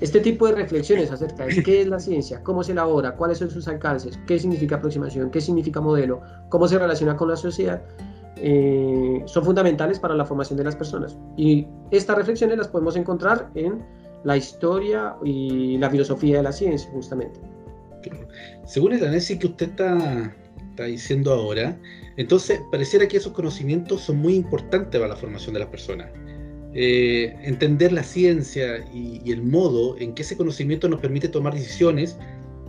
Este 0.00 0.20
tipo 0.20 0.46
de 0.46 0.54
reflexiones 0.54 1.10
acerca 1.12 1.46
de 1.46 1.62
qué 1.62 1.82
es 1.82 1.86
la 1.86 2.00
ciencia, 2.00 2.42
cómo 2.42 2.64
se 2.64 2.72
elabora, 2.72 3.14
cuáles 3.14 3.38
son 3.38 3.48
sus 3.48 3.68
alcances, 3.68 4.18
qué 4.26 4.38
significa 4.38 4.76
aproximación, 4.76 5.30
qué 5.30 5.40
significa 5.40 5.80
modelo, 5.80 6.20
cómo 6.48 6.66
se 6.66 6.78
relaciona 6.78 7.16
con 7.16 7.28
la 7.28 7.36
sociedad, 7.36 7.80
eh, 8.36 9.22
son 9.26 9.44
fundamentales 9.44 10.00
para 10.00 10.14
la 10.14 10.24
formación 10.24 10.56
de 10.56 10.64
las 10.64 10.74
personas. 10.74 11.16
Y 11.36 11.68
estas 11.90 12.16
reflexiones 12.16 12.58
las 12.58 12.68
podemos 12.68 12.96
encontrar 12.96 13.50
en 13.54 13.84
la 14.24 14.36
historia 14.36 15.14
y 15.24 15.78
la 15.78 15.88
filosofía 15.88 16.38
de 16.38 16.42
la 16.42 16.52
ciencia, 16.52 16.90
justamente. 16.90 17.40
Según 18.66 18.92
el 18.92 19.02
análisis 19.02 19.38
que 19.38 19.46
usted 19.46 19.70
está, 19.70 20.34
diciendo 20.86 21.32
ahora, 21.32 21.78
entonces 22.16 22.60
pareciera 22.70 23.06
que 23.06 23.16
esos 23.16 23.32
conocimientos 23.32 24.02
son 24.02 24.16
muy 24.16 24.34
importantes 24.34 25.00
para 25.00 25.08
la 25.08 25.16
formación 25.16 25.54
de 25.54 25.60
las 25.60 25.68
personas. 25.68 26.08
eh, 26.76 27.36
entender 27.42 27.92
la 27.92 28.02
ciencia 28.02 28.84
y, 28.92 29.30
el 29.30 29.42
modo 29.42 29.96
en 29.98 30.12
que 30.12 30.22
ese 30.22 30.36
conocimiento 30.36 30.88
nos 30.88 31.00
permite 31.00 31.28
tomar 31.28 31.54
decisiones 31.54 32.18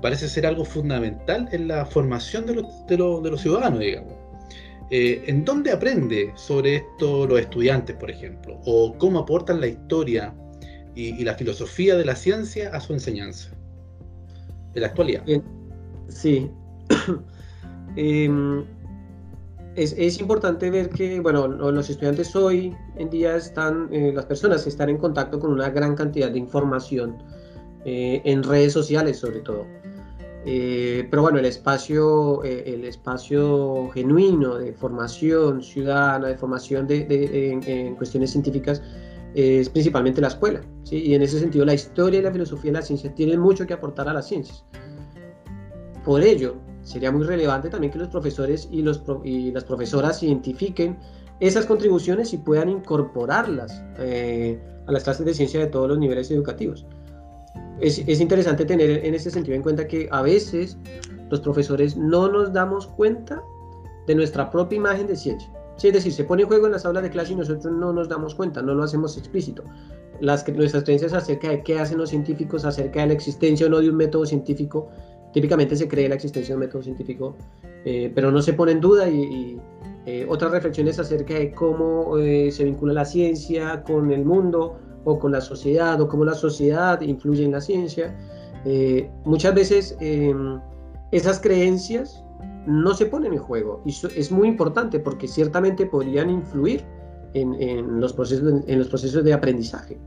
parece 0.01 0.29
ser 0.29 0.45
algo 0.45 0.63
fundamental 0.63 1.49
en 1.51 1.67
la 1.67 1.85
formación 1.87 2.45
de, 2.45 2.53
los 2.97 3.41
ciudadanos, 3.41 3.79
digamos. 3.79 4.13
Eh, 4.91 5.23
¿En 5.25 5.43
dónde 5.43 5.71
aprende 5.71 6.31
sobre 6.35 6.75
esto 6.75 7.25
los 7.25 7.39
estudiantes, 7.39 7.95
por 7.95 8.11
ejemplo? 8.11 8.59
¿O 8.65 8.95
cómo 8.99 9.19
aportan 9.19 9.59
la 9.59 9.67
historia 9.67 10.35
y, 10.93 11.23
la 11.23 11.33
filosofía 11.33 11.95
de 11.95 12.05
la 12.05 12.15
ciencia 12.15 12.69
a 12.69 12.79
su 12.79 12.93
enseñanza? 12.93 13.49
En 14.75 14.81
la 14.81 14.87
actualidad. 14.87 15.23
Sí. 16.09 16.49
Em, 17.97 18.65
es, 19.75 20.19
importante 20.19 20.69
ver 20.69 20.89
que, 20.89 21.19
bueno, 21.19 21.47
los 21.47 21.89
estudiantes 21.89 22.35
hoy 22.35 22.75
en 22.97 23.09
día 23.09 23.35
están, 23.35 23.89
eh, 23.91 24.11
las 24.13 24.25
personas 24.25 24.65
están 24.67 24.89
en 24.89 24.97
contacto 24.97 25.39
con 25.39 25.51
una 25.51 25.69
gran 25.69 25.95
cantidad 25.95 26.29
de 26.29 26.39
información 26.39 27.17
eh, 27.85 28.21
en 28.25 28.43
redes 28.43 28.73
sociales 28.73 29.17
sobre 29.17 29.41
todo. 29.41 29.65
Eh, 30.45 31.07
pero 31.09 31.23
bueno, 31.23 31.39
el 31.39 31.45
espacio, 31.45 32.43
el 32.43 32.85
espacio 32.85 33.89
genuino 33.93 34.57
de 34.57 34.73
formación 34.73 35.63
ciudadana, 35.63 36.27
de 36.27 36.37
formación 36.37 36.85
de, 36.85 37.51
en, 37.51 37.95
cuestiones 37.95 38.31
científicas, 38.31 38.81
es 39.35 39.69
principalmente 39.69 40.21
la 40.21 40.29
escuela. 40.29 40.61
¿sí? 40.83 40.97
Y 40.97 41.13
en 41.13 41.21
ese 41.21 41.39
sentido, 41.39 41.65
la 41.65 41.73
historia 41.73 42.19
y 42.19 42.23
la 42.23 42.31
filosofía 42.31 42.71
de 42.71 42.79
la 42.79 42.81
ciencia 42.81 43.13
tienen 43.13 43.39
mucho 43.39 43.67
que 43.67 43.73
aportar 43.73 44.07
a 44.07 44.13
las 44.13 44.27
ciencias. 44.27 44.65
Por 46.05 46.21
ello, 46.21 46.55
sería 46.81 47.11
muy 47.11 47.23
relevante 47.25 47.69
también 47.69 47.91
que 47.91 47.99
los 47.99 48.07
profesores 48.07 48.69
y, 48.71 48.81
los, 48.81 49.03
y 49.23 49.51
las 49.51 49.65
profesoras 49.65 50.23
identifiquen 50.23 50.97
esas 51.39 51.65
contribuciones 51.65 52.31
y 52.33 52.37
puedan 52.37 52.69
incorporarlas 52.69 53.83
eh, 53.97 54.57
a 54.87 54.91
las 54.91 55.03
clases 55.03 55.25
de 55.25 55.33
ciencia 55.33 55.59
de 55.59 55.67
todos 55.67 55.89
los 55.89 55.97
niveles 55.97 56.31
educativos. 56.31 56.85
Es, 57.81 57.99
es, 58.07 58.21
interesante 58.21 58.63
tener 58.63 59.05
en 59.05 59.13
ese 59.13 59.29
sentido 59.29 59.55
en 59.55 59.61
cuenta 59.61 59.85
que 59.85 60.07
a 60.11 60.21
veces 60.21 60.77
los 61.29 61.41
profesores 61.41 61.97
no 61.97 62.31
nos 62.31 62.53
damos 62.53 62.87
cuenta 62.87 63.43
de 64.07 64.15
nuestra 64.15 64.49
propia 64.49 64.77
imagen 64.77 65.07
de 65.07 65.17
ciencia. 65.17 65.51
Es 65.83 65.93
decir, 65.93 66.13
se 66.13 66.23
pone 66.23 66.43
en 66.43 66.47
juego 66.47 66.65
en 66.65 66.71
las 66.71 66.85
aulas 66.85 67.03
de 67.03 67.09
clase 67.09 67.33
y 67.33 67.35
nosotros 67.35 67.73
no 67.73 67.91
nos 67.93 68.09
damos 68.09 68.35
cuenta, 68.35 68.61
no 68.61 68.73
lo 68.73 68.83
hacemos 68.83 69.17
explícito. 69.17 69.63
Las, 70.21 70.47
nuestras 70.47 70.83
creencias 70.83 71.13
acerca 71.13 71.49
de 71.49 71.61
qué 71.63 71.79
hacen 71.79 71.97
los 71.97 72.09
científicos, 72.09 72.63
acerca 72.63 73.01
de 73.01 73.07
la 73.07 73.13
existencia 73.13 73.67
o 73.67 73.69
no 73.69 73.81
de 73.81 73.89
un 73.89 73.97
método 73.97 74.25
científico, 74.25 74.89
típicamente 75.33 75.75
se 75.75 75.87
cree 75.87 76.07
la 76.07 76.15
existencia 76.15 76.53
de 76.53 76.55
un 76.55 76.61
método 76.61 76.81
científico, 76.81 77.35
eh, 77.83 78.11
pero 78.15 78.31
no 78.31 78.41
se 78.41 78.53
pone 78.53 78.71
en 78.71 78.79
duda 78.79 79.09
y, 79.09 79.59
eh, 80.05 80.25
otras 80.29 80.51
reflexiones 80.51 80.97
acerca 80.99 81.33
de 81.33 81.51
cómo 81.51 82.17
eh, 82.19 82.51
se 82.51 82.63
vincula 82.63 82.93
la 82.93 83.05
ciencia 83.05 83.83
con 83.83 84.11
el 84.11 84.23
mundo 84.23 84.77
o 85.03 85.19
con 85.19 85.31
la 85.31 85.41
sociedad 85.41 85.99
o 85.99 86.07
cómo 86.07 86.23
la 86.23 86.35
sociedad 86.35 87.01
influye 87.01 87.43
en 87.43 87.51
la 87.51 87.61
ciencia. 87.61 88.15
muchas 89.25 89.53
veces 89.53 89.97
em, 89.99 90.59
esas 91.11 91.39
creencias 91.39 92.24
no 92.67 92.93
se 92.93 93.05
ponen 93.05 93.33
en 93.33 93.39
juego 93.39 93.81
y 93.85 93.91
es 93.91 94.31
muy 94.31 94.47
importante 94.47 94.99
porque 94.99 95.27
ciertamente 95.27 95.85
podrían 95.85 96.29
influir 96.29 96.83
en, 97.33 97.99
los, 97.99 98.13
procesos, 98.13 98.63
en 98.65 98.79
los 98.79 98.87
procesos 98.87 99.23
de 99.23 99.33
aprendizaje. 99.33 99.99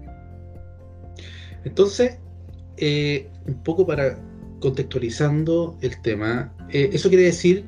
Entonces, 1.64 2.18
un 2.80 3.62
poco 3.64 3.86
para 3.86 4.18
contextualizando 4.60 5.76
el 5.80 6.00
tema, 6.02 6.52
eh, 6.70 6.90
eso 6.92 7.08
quiere 7.08 7.24
decir 7.24 7.64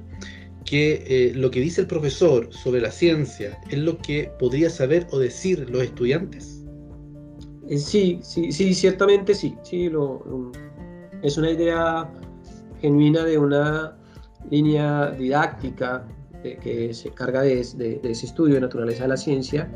que 0.64 1.04
eh, 1.06 1.32
lo 1.34 1.50
que 1.50 1.60
dice 1.60 1.82
el 1.82 1.86
profesor 1.86 2.52
sobre 2.52 2.80
la 2.80 2.90
ciencia 2.90 3.58
es 3.70 3.78
lo 3.78 3.98
que 3.98 4.30
podría 4.38 4.70
saber 4.70 5.06
o 5.10 5.18
decir 5.18 5.68
los 5.70 5.82
estudiantes. 5.82 6.64
Eh, 7.68 7.78
sí, 7.78 8.20
sí, 8.22 8.52
sí, 8.52 8.74
ciertamente 8.74 9.34
sí. 9.34 9.54
sí 9.62 9.88
lo, 9.88 10.52
es 11.22 11.36
una 11.38 11.50
idea 11.50 12.10
genuina 12.80 13.24
de 13.24 13.38
una 13.38 13.96
línea 14.48 15.10
didáctica 15.10 16.06
que 16.42 16.94
se 16.94 17.10
carga 17.10 17.42
de, 17.42 17.60
ese 17.60 18.26
estudio 18.26 18.54
de 18.54 18.60
naturaleza 18.62 19.02
de 19.02 19.08
la 19.08 19.16
ciencia, 19.16 19.70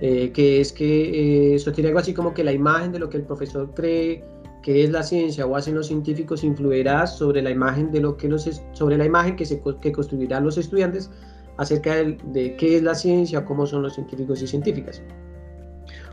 que 0.00 0.60
es 0.60 0.72
que 0.72 1.54
eso 1.54 1.72
tiene 1.72 1.88
algo 1.88 2.00
así 2.00 2.12
como 2.12 2.34
que 2.34 2.44
la 2.44 2.52
imagen 2.52 2.92
de 2.92 2.98
lo 2.98 3.08
que 3.08 3.16
el 3.16 3.22
profesor 3.22 3.72
cree 3.74 4.22
qué 4.64 4.82
es 4.82 4.90
la 4.90 5.02
ciencia 5.02 5.44
o 5.44 5.56
hacen 5.56 5.74
los 5.74 5.88
científicos 5.88 6.42
influirá 6.42 7.06
sobre 7.06 7.42
la 7.42 7.50
imagen 7.50 7.92
de 7.92 8.00
lo 8.00 8.16
que 8.16 8.28
los 8.28 8.48
sobre 8.72 8.96
la 8.96 9.04
imagen 9.04 9.36
que 9.36 9.44
se 9.44 9.62
que 9.80 9.92
construirán 9.92 10.42
los 10.42 10.56
estudiantes 10.56 11.10
acerca 11.58 11.96
de, 11.96 12.56
qué 12.56 12.76
es 12.78 12.82
la 12.82 12.94
ciencia, 12.94 13.44
cómo 13.44 13.66
son 13.66 13.82
los 13.82 13.94
científicos 13.94 14.42
y 14.42 14.46
científicas. 14.46 15.02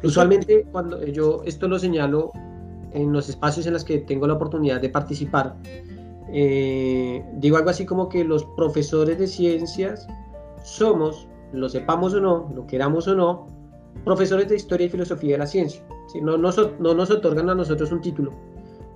Usualmente 0.04 0.68
cuando 0.70 1.02
yo 1.08 1.44
esto 1.46 1.70
lo 1.70 1.80
señalo 1.80 2.32
en 2.92 3.14
los 3.14 3.30
espacios 3.30 3.66
en 3.68 3.74
los 3.74 3.86
que 3.86 4.00
tengo 4.00 4.28
la 4.28 4.34
oportunidad 4.34 4.82
de 4.82 4.90
participar, 4.90 5.56
eh, 6.34 7.24
digo 7.34 7.58
algo 7.58 7.70
así 7.70 7.86
como 7.86 8.10
que 8.10 8.24
los 8.24 8.46
profesores 8.56 9.18
de 9.18 9.28
ciencias 9.28 10.08
somos, 10.64 11.28
lo 11.54 11.70
sepamos 11.70 12.14
o 12.14 12.22
no, 12.22 12.52
lo 12.56 12.66
queramos 12.68 13.08
o 13.08 13.16
no, 13.16 13.48
profesores 14.06 14.48
de 14.48 14.56
historia 14.56 14.88
y 14.88 14.90
filosofía 14.90 15.34
de 15.34 15.38
la 15.40 15.48
ciencia. 15.48 15.82
No, 16.22 16.38
nos, 16.38 16.58
no 16.80 16.94
nos 16.94 17.10
otorgan 17.10 17.50
a 17.50 17.56
nosotros 17.56 17.92
un 17.92 18.02
título 18.02 18.34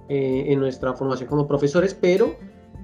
eh, 0.09 0.45
en 0.47 0.59
nuestra 0.59 0.93
formación 0.93 1.29
como 1.29 1.47
profesores, 1.47 1.93
pero 1.93 2.35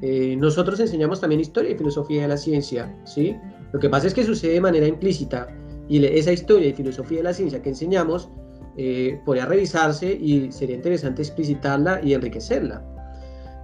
eh, 0.02 0.36
nosotros 0.38 0.80
enseñamos 0.80 1.22
también 1.22 1.42
historia 1.42 1.72
y 1.72 1.78
filosofía 1.78 2.24
de 2.24 2.28
la 2.28 2.38
ciencia. 2.38 2.96
¿sí? 3.06 3.36
Lo 3.72 3.80
que 3.80 3.90
pasa 3.90 4.08
es 4.08 4.14
que 4.14 4.24
sucede 4.24 4.54
de 4.54 4.62
manera 4.62 4.88
implícita 4.88 5.48
y 5.88 6.04
esa 6.06 6.32
historia 6.32 6.70
y 6.70 6.74
filosofía 6.74 7.18
de 7.18 7.24
la 7.24 7.34
ciencia 7.34 7.62
que 7.62 7.70
enseñamos 7.70 8.30
eh, 8.78 9.20
podría 9.26 9.46
revisarse 9.46 10.14
y 10.14 10.52
sería 10.52 10.76
interesante 10.76 11.22
explicitarla 11.22 12.00
y 12.04 12.14
enriquecerla. 12.14 12.84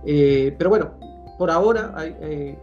Pero 0.05 0.69
bueno, 0.69 0.93
por 1.37 1.51
ahora 1.51 1.93
hay, 1.95 2.57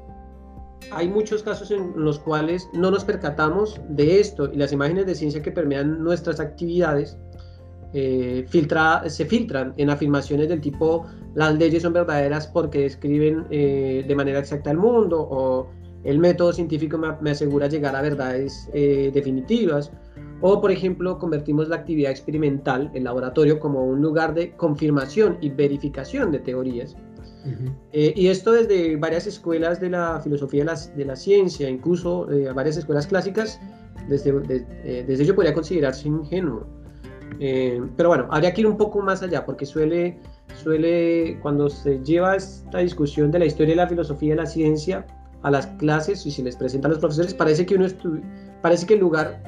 hay 0.91 1.09
muchos 1.09 1.43
casos 1.43 1.71
en 1.71 1.93
los 1.97 2.19
cuales 2.19 2.69
no 2.73 2.91
nos 2.91 3.05
percatamos 3.05 3.81
de 3.89 4.21
esto 4.21 4.51
y 4.53 4.57
las 4.57 4.73
imágenes 4.73 5.07
de 5.07 5.15
ciencia 5.15 5.43
que 5.43 5.51
permean 5.51 6.03
nuestras 6.03 6.41
actividades 6.41 7.17
eh, 7.93 8.45
se 9.07 9.25
filtran 9.25 9.73
en 9.77 9.89
afirmaciones 9.89 10.49
del 10.49 10.61
tipo 10.61 11.07
las 11.35 11.57
leyes 11.57 11.83
son 11.83 11.93
verdaderas 11.93 12.47
porque 12.49 12.81
describen 12.81 13.47
eh, 13.51 14.05
de 14.07 14.15
manera 14.17 14.41
exacta 14.41 14.73
el 14.73 14.79
mundo 14.79 15.21
o 15.21 15.69
el 16.03 16.19
método 16.19 16.53
científico 16.53 16.99
me, 16.99 17.31
asegura 17.31 17.69
llegar 17.69 17.95
a 17.95 18.03
verdades 18.03 18.69
eh, 18.75 19.11
definitivas 19.15 19.93
o 20.41 20.61
por 20.61 20.73
ejemplo 20.73 21.19
convertimos 21.19 21.69
la 21.69 21.77
actividad 21.77 22.11
experimental, 22.11 22.91
el 22.95 23.05
laboratorio, 23.05 23.61
como 23.61 23.85
un 23.85 24.03
lugar 24.03 24.35
de 24.35 24.57
confirmación 24.57 25.39
y 25.41 25.51
verificación 25.51 26.33
de 26.33 26.41
teorías. 26.41 26.97
Y 27.93 28.29
esto 28.29 28.53
desde 28.53 28.97
varias 28.97 29.27
escuelas 29.27 29.81
de 29.81 29.91
la 29.91 30.21
filosofía 30.21 30.65
de 30.97 31.05
la, 31.05 31.17
ciencia, 31.17 31.69
incluso 31.69 32.27
varias 32.55 32.77
escuelas 32.77 33.07
clásicas, 33.07 33.61
desde, 34.09 34.33
desde 34.33 35.23
ello 35.23 35.35
podría 35.35 35.55
considerarse 35.55 36.09
ingenuo. 36.09 36.67
Eh, 37.41 37.83
pero 37.97 38.11
bueno, 38.11 38.29
habría 38.31 38.53
que 38.55 38.61
ir 38.61 38.67
un 38.67 38.77
poco 38.77 39.01
más 39.01 39.23
allá 39.23 39.45
porque 39.45 39.67
suele, 39.67 40.19
suele, 40.63 41.39
cuando 41.43 41.69
se 41.69 41.99
lleva 42.05 42.37
esta 42.37 42.79
discusión 42.79 43.31
de 43.31 43.41
la 43.41 43.47
historia 43.47 43.75
y 43.75 43.77
la 43.77 43.89
filosofía 43.89 44.31
de 44.31 44.37
la 44.37 44.47
ciencia 44.47 45.07
a 45.43 45.51
las 45.51 45.67
clases 45.79 46.25
y 46.27 46.31
se 46.31 46.43
les 46.43 46.57
presenta 46.57 46.89
a 46.89 46.91
los 46.91 46.99
profesores, 46.99 47.35
parece 47.35 47.67
que, 47.67 47.75
uno 47.75 47.87
parece 48.63 48.87
que 48.87 48.95
el 48.95 49.01
lugar 49.01 49.43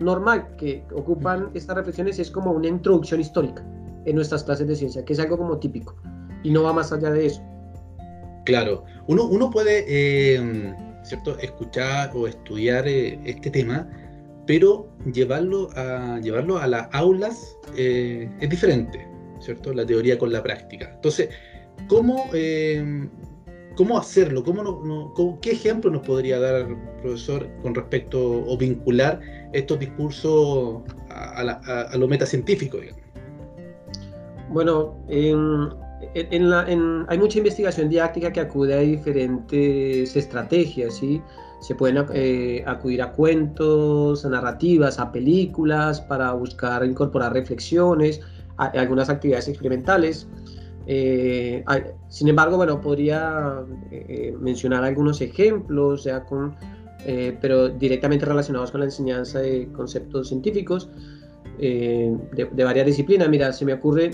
normal 0.00 0.56
que 0.56 0.84
ocupan 0.94 1.50
estas 1.54 1.76
reflexiones 1.76 2.18
es 2.18 2.30
como 2.30 2.52
una 2.52 2.68
introducción 2.68 3.20
histórica 3.20 3.64
en 4.04 4.16
nuestras 4.16 4.44
clases 4.44 4.66
de 4.66 4.76
ciencia, 4.76 5.04
que 5.04 5.12
es 5.12 5.20
algo 5.20 5.36
como 5.36 5.58
típico 5.58 5.94
y 6.42 6.50
no 6.50 6.62
va 6.62 6.72
más 6.72 6.92
allá 6.92 7.10
de 7.10 7.26
eso. 7.26 7.42
Claro, 8.44 8.84
uno, 9.06 9.24
uno 9.24 9.50
puede, 9.50 9.84
eh, 9.88 10.74
¿cierto?, 11.04 11.38
escuchar 11.38 12.10
o 12.14 12.26
estudiar 12.26 12.86
eh, 12.88 13.18
este 13.24 13.50
tema 13.50 13.88
pero 14.46 14.88
llevarlo 15.12 15.70
a, 15.76 16.18
llevarlo 16.20 16.58
a 16.58 16.66
las 16.66 16.88
aulas 16.92 17.56
eh, 17.76 18.28
es 18.40 18.50
diferente, 18.50 19.06
¿cierto? 19.38 19.72
La 19.72 19.86
teoría 19.86 20.18
con 20.18 20.32
la 20.32 20.42
práctica. 20.42 20.90
Entonces, 20.94 21.28
¿cómo, 21.86 22.26
cómo 23.76 23.98
hacerlo? 23.98 24.42
¿Cómo 24.42 24.62
no, 24.62 25.38
¿Qué 25.40 25.52
ejemplo 25.52 25.90
nos 25.92 26.02
podría 26.02 26.40
dar, 26.40 26.66
profesor, 27.00 27.48
con 27.62 27.74
respecto 27.74 28.44
o 28.44 28.56
vincular 28.56 29.20
estos 29.52 29.78
discursos 29.78 30.82
a, 31.08 31.96
lo 31.96 32.08
metacientífico? 32.08 32.78
Bueno, 34.50 34.96
hay 36.14 37.18
mucha 37.18 37.38
investigación 37.38 37.88
didáctica 37.88 38.32
que 38.32 38.40
acude 38.40 38.74
a 38.74 38.78
diferentes 38.78 40.16
estrategias, 40.16 40.94
¿sí? 40.94 41.22
Se 41.60 41.76
pueden 41.76 42.04
eh, 42.12 42.64
acudir 42.66 43.02
a 43.02 43.12
cuentos, 43.12 44.24
a 44.24 44.28
narrativas, 44.28 44.98
a 44.98 45.12
películas 45.12 46.00
para 46.00 46.32
buscar 46.32 46.84
incorporar 46.84 47.32
reflexiones, 47.32 48.20
algunas 48.56 49.08
actividades 49.08 49.46
experimentales. 49.46 50.26
Eh, 50.88 51.64
sin 52.08 52.28
embargo, 52.28 52.56
bueno, 52.56 52.80
podría 52.80 53.62
eh, 53.92 54.34
mencionar 54.40 54.82
algunos 54.82 55.20
ejemplos, 55.20 56.02
ya 56.02 56.24
con, 56.24 56.56
pero 57.40 57.68
directamente 57.68 58.26
relacionados 58.26 58.72
con 58.72 58.80
la 58.80 58.86
enseñanza 58.86 59.38
de 59.38 59.68
conceptos 59.72 60.28
científicos. 60.28 60.90
de, 61.58 62.18
de, 62.32 62.64
varias 62.64 62.86
disciplinas. 62.86 63.28
Mira, 63.28 63.52
se 63.52 63.64
me 63.64 63.74
ocurre 63.74 64.10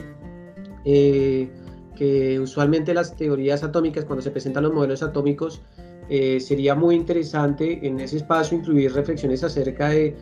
que 1.99 2.39
usualmente 2.39 2.95
las 2.95 3.17
teorías 3.17 3.65
atómicas, 3.65 4.05
cuando 4.05 4.23
se 4.23 4.31
presentan 4.31 4.63
los 4.63 4.73
modelos 4.73 5.03
atómicos, 5.03 5.61
sería 6.09 6.75
muy 6.75 6.95
interesante 6.95 7.87
en 7.87 8.01
ese 8.01 8.17
espacio 8.17 8.57
incluir 8.57 8.95
reflexiones 8.95 9.45
acerca 9.45 9.91
de 9.91 10.17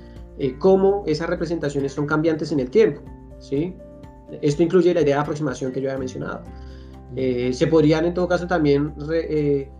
cómo 0.59 1.05
esas 1.07 1.29
representaciones 1.29 1.93
son 1.93 2.07
cambiantes 2.07 2.51
en 2.51 2.61
el 2.61 2.71
tiempo. 2.71 3.03
¿sí? 3.39 3.75
Esto 4.43 4.63
incluye 4.63 4.93
la 4.93 5.03
idea 5.03 5.17
de 5.17 5.21
aproximación 5.23 5.73
que 5.73 5.81
yo 5.81 5.89
había 5.89 5.99
mencionado. 5.99 6.43
Eh, 7.15 7.53
se 7.53 7.67
podrían 7.67 8.05
en 8.05 8.15
todo 8.15 8.27
caso 8.27 8.47
también 8.47 8.93
eh, 9.13 9.71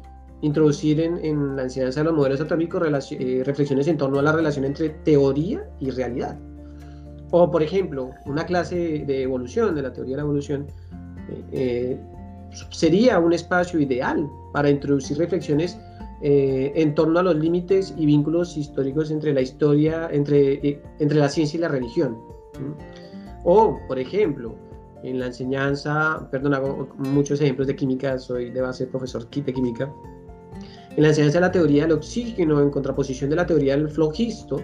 introducir 0.43 1.01
en, 1.01 1.57
la 1.57 1.65
enseñanza 1.65 2.01
de 2.01 2.05
los 2.05 2.15
modelos 2.15 2.41
atómicos 2.41 2.83
eh, 3.13 3.43
reflexiones 3.45 3.89
en 3.89 3.97
torno 3.97 4.19
a 4.21 4.23
la 4.23 4.33
relación 4.33 4.65
entre 4.65 4.91
teoría 4.91 5.69
y 5.81 5.91
realidad. 5.91 6.39
O 7.33 7.51
por 7.51 7.63
ejemplo, 7.63 8.11
una 8.27 8.47
clase 8.47 9.05
de 9.07 9.23
evolución, 9.23 9.75
de 9.75 9.83
la 9.83 9.93
teoría 9.93 10.13
de 10.13 10.19
la 10.19 10.23
evolución, 10.23 10.67
sería 12.71 13.19
un 13.19 13.33
espacio 13.33 13.81
ideal 13.81 14.29
para 14.53 14.71
introducir 14.71 15.19
reflexiones 15.19 15.79
en 16.23 16.95
torno 16.95 17.19
a 17.19 17.23
los 17.23 17.37
límites 17.37 17.95
y 17.97 18.07
vínculos 18.07 18.57
históricos 18.57 19.11
entre 19.11 19.35
la 19.35 19.43
historia, 19.43 20.09
entre, 20.11 20.81
entre 20.99 21.19
la 21.19 21.29
ciencia 21.29 21.59
y 21.59 21.61
la 21.61 21.69
religión. 21.69 22.17
O, 23.45 23.79
por 23.87 23.99
ejemplo, 23.99 24.55
en 25.03 25.21
la 25.21 25.27
enseñanza, 25.27 26.29
perdón, 26.31 26.55
hago 26.55 26.89
muchos 26.99 27.41
ejemplos 27.41 27.69
de 27.69 27.77
química, 27.77 28.19
soy 28.19 28.51
de 28.51 28.61
base 28.61 28.87
profesor 28.87 29.29
de 29.29 29.53
química. 29.53 29.93
En 30.97 31.03
la 31.03 31.11
enseñanza 31.11 31.39
de 31.39 31.43
la 31.43 31.53
teoría 31.53 31.83
del 31.83 31.93
oxígeno, 31.93 32.61
en 32.61 32.71
contraposición 32.71 33.31
de 33.31 33.37
la 33.37 33.47
teoría 33.47 33.77
del 33.77 33.89
flogisto, 33.89 34.61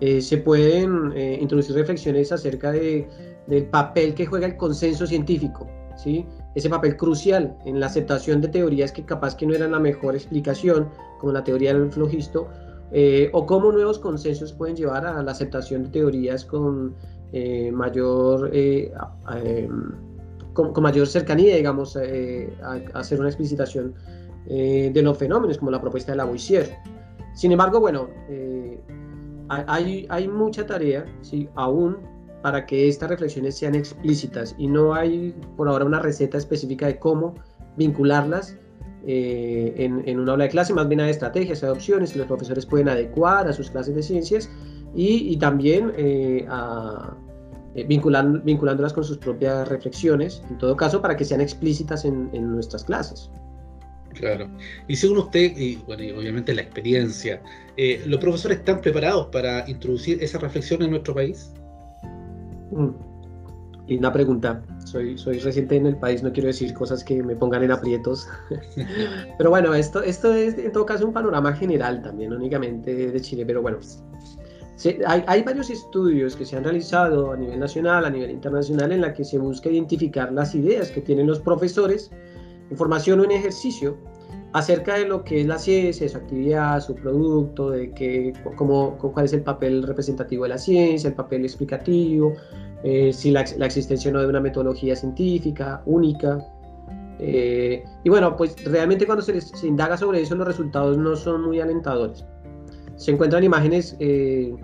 eh, 0.00 0.20
se 0.20 0.38
pueden 0.38 1.12
eh, 1.14 1.38
introducir 1.40 1.76
reflexiones 1.76 2.32
acerca 2.32 2.72
de, 2.72 3.08
del 3.46 3.66
papel 3.66 4.14
que 4.14 4.26
juega 4.26 4.46
el 4.46 4.56
consenso 4.56 5.06
científico, 5.06 5.66
¿sí? 6.02 6.26
ese 6.54 6.68
papel 6.68 6.96
crucial 6.96 7.56
en 7.64 7.78
la 7.80 7.86
aceptación 7.86 8.40
de 8.40 8.48
teorías 8.48 8.92
que 8.92 9.04
capaz 9.04 9.36
que 9.36 9.46
no 9.46 9.54
eran 9.54 9.72
la 9.72 9.78
mejor 9.78 10.14
explicación, 10.14 10.88
como 11.18 11.32
la 11.32 11.44
teoría 11.44 11.74
del 11.74 11.90
flogisto, 11.90 12.48
eh, 12.92 13.30
o 13.32 13.46
cómo 13.46 13.70
nuevos 13.70 13.98
consensos 13.98 14.52
pueden 14.52 14.76
llevar 14.76 15.06
a 15.06 15.22
la 15.22 15.30
aceptación 15.30 15.84
de 15.84 15.90
teorías 15.90 16.44
con 16.44 16.94
eh, 17.32 17.70
mayor, 17.70 18.50
eh, 18.52 18.92
em, 19.44 19.92
con, 20.52 20.82
mayor 20.82 21.06
cercanía, 21.06 21.54
digamos, 21.54 21.96
a, 21.96 22.00
hacer 22.94 23.20
una 23.20 23.28
explicitación 23.28 23.94
de 24.46 25.00
los 25.04 25.16
fenómenos, 25.16 25.58
como 25.58 25.70
la 25.70 25.80
propuesta 25.80 26.10
de 26.10 26.16
la 26.16 26.24
Lavoisier. 26.24 26.74
Sin 27.34 27.52
embargo, 27.52 27.78
bueno, 27.78 28.08
hay, 29.48 30.06
hay 30.08 30.26
mucha 30.26 30.66
tarea, 30.66 31.04
¿sí? 31.20 31.48
aún 31.54 31.98
para 32.42 32.66
que 32.66 32.88
estas 32.88 33.10
reflexiones 33.10 33.56
sean 33.58 33.74
explícitas 33.74 34.54
y 34.58 34.66
no 34.66 34.94
hay 34.94 35.34
por 35.56 35.68
ahora 35.68 35.84
una 35.84 35.98
receta 36.00 36.38
específica 36.38 36.86
de 36.86 36.98
cómo 36.98 37.34
vincularlas 37.76 38.56
en, 39.06 40.02
en, 40.06 40.20
una 40.20 40.32
aula 40.32 40.44
de 40.44 40.50
clase, 40.50 40.74
más 40.74 40.86
bien 40.86 41.00
hay 41.00 41.10
estrategias, 41.10 41.64
hay 41.64 41.70
opciones 41.70 42.12
que 42.12 42.18
los 42.18 42.26
profesores 42.26 42.66
pueden 42.66 42.88
adecuar 42.88 43.48
a 43.48 43.52
sus 43.52 43.70
clases 43.70 43.94
de 43.94 44.02
ciencias 44.02 44.50
y, 44.94 45.36
también 45.36 45.92
eh, 45.96 46.46
eh, 47.74 47.84
vinculándolas 47.84 48.92
con 48.92 49.04
sus 49.04 49.18
propias 49.18 49.68
reflexiones, 49.68 50.42
en 50.50 50.58
todo 50.58 50.76
caso, 50.76 51.00
para 51.00 51.16
que 51.16 51.24
sean 51.24 51.40
explícitas 51.40 52.04
en, 52.04 52.30
nuestras 52.32 52.84
clases. 52.84 53.30
Claro. 54.14 54.50
Y 54.88 54.96
según 54.96 55.18
usted, 55.18 55.56
y 55.56 55.76
bueno, 55.86 56.18
obviamente 56.18 56.52
la 56.52 56.62
experiencia, 56.62 57.40
eh, 57.76 58.02
¿los 58.06 58.18
profesores 58.20 58.58
están 58.58 58.80
preparados 58.80 59.28
para 59.28 59.68
introducir 59.70 60.22
esa 60.22 60.38
reflexión 60.38 60.82
en 60.82 60.90
nuestro 60.90 61.14
país? 61.14 61.52
Mm. 62.70 62.90
Y 63.86 63.98
una 63.98 64.12
pregunta. 64.12 64.62
Soy, 64.84 65.18
soy 65.18 65.38
reciente 65.38 65.76
en 65.76 65.86
el 65.86 65.96
país, 65.96 66.22
no 66.22 66.32
quiero 66.32 66.46
decir 66.46 66.72
cosas 66.74 67.02
que 67.02 67.22
me 67.22 67.34
pongan 67.34 67.64
en 67.64 67.72
aprietos. 67.72 68.28
pero 69.38 69.50
bueno, 69.50 69.74
esto, 69.74 70.02
esto 70.02 70.32
es 70.32 70.56
en 70.58 70.72
todo 70.72 70.86
caso 70.86 71.06
un 71.06 71.12
panorama 71.12 71.52
general 71.52 72.02
también, 72.02 72.32
únicamente 72.32 72.94
de 72.94 73.20
Chile. 73.20 73.44
Pero 73.44 73.62
bueno, 73.62 73.78
hay, 75.06 75.42
varios 75.42 75.70
estudios 75.70 76.36
que 76.36 76.46
se 76.46 76.56
han 76.56 76.64
realizado 76.64 77.32
a 77.32 77.36
nivel 77.36 77.58
nacional, 77.60 78.04
a 78.04 78.10
nivel 78.10 78.30
internacional, 78.30 78.92
en 78.92 79.02
la 79.02 79.12
que 79.12 79.24
se 79.24 79.38
busca 79.38 79.68
identificar 79.68 80.32
las 80.32 80.54
ideas 80.54 80.90
que 80.90 81.00
tienen 81.00 81.26
los 81.26 81.40
profesores 81.40 82.10
en 82.70 82.76
formación 82.76 83.20
o 83.20 83.24
en 83.24 83.32
ejercicio 83.32 83.98
acerca 84.52 84.94
de 84.94 85.06
lo 85.06 85.22
que 85.22 85.42
es 85.42 85.46
la 85.46 85.58
ciencia, 85.58 86.08
su 86.08 86.16
actividad, 86.16 86.80
su 86.80 86.94
producto, 86.94 87.70
de 87.70 87.92
que, 87.92 88.32
cómo, 88.56 88.96
cuál 88.96 89.26
es 89.26 89.32
el 89.32 89.42
papel 89.42 89.82
representativo 89.82 90.44
de 90.44 90.48
la 90.48 90.58
ciencia, 90.58 91.08
el 91.08 91.14
papel 91.14 91.42
explicativo, 91.42 92.32
eh, 92.84 93.12
si 93.12 93.30
la, 93.30 93.42
existencia 93.42 94.10
o 94.10 94.14
no 94.14 94.20
de 94.20 94.26
una 94.26 94.40
metodología 94.40 94.96
científica 94.96 95.82
única. 95.86 96.38
Eh, 97.18 97.84
y 98.02 98.08
bueno, 98.08 98.36
pues 98.36 98.56
realmente 98.64 99.04
cuando 99.04 99.22
se, 99.22 99.40
se, 99.40 99.66
indaga 99.66 99.96
sobre 99.96 100.22
eso 100.22 100.34
los 100.34 100.46
resultados 100.46 100.96
no 100.96 101.14
son 101.16 101.42
muy 101.42 101.60
alentadores. 101.60 102.24
Se 102.96 103.10
encuentran 103.10 103.44
imágenes 103.44 103.96
eh, 103.98 104.54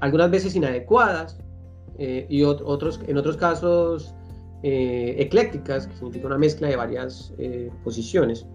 algunas 0.00 0.30
veces 0.30 0.54
inadecuadas 0.54 1.38
eh, 1.98 2.26
y 2.28 2.42
otros, 2.42 3.00
en 3.06 3.16
otros 3.16 3.36
casos 3.36 4.14
eh, 4.62 5.16
eclécticas, 5.18 5.86
que 5.86 5.94
significa 5.94 6.26
una 6.26 6.38
mezcla 6.38 6.68
de 6.68 6.76
varias 6.76 7.32
eh, 7.38 7.70
posiciones. 7.84 8.46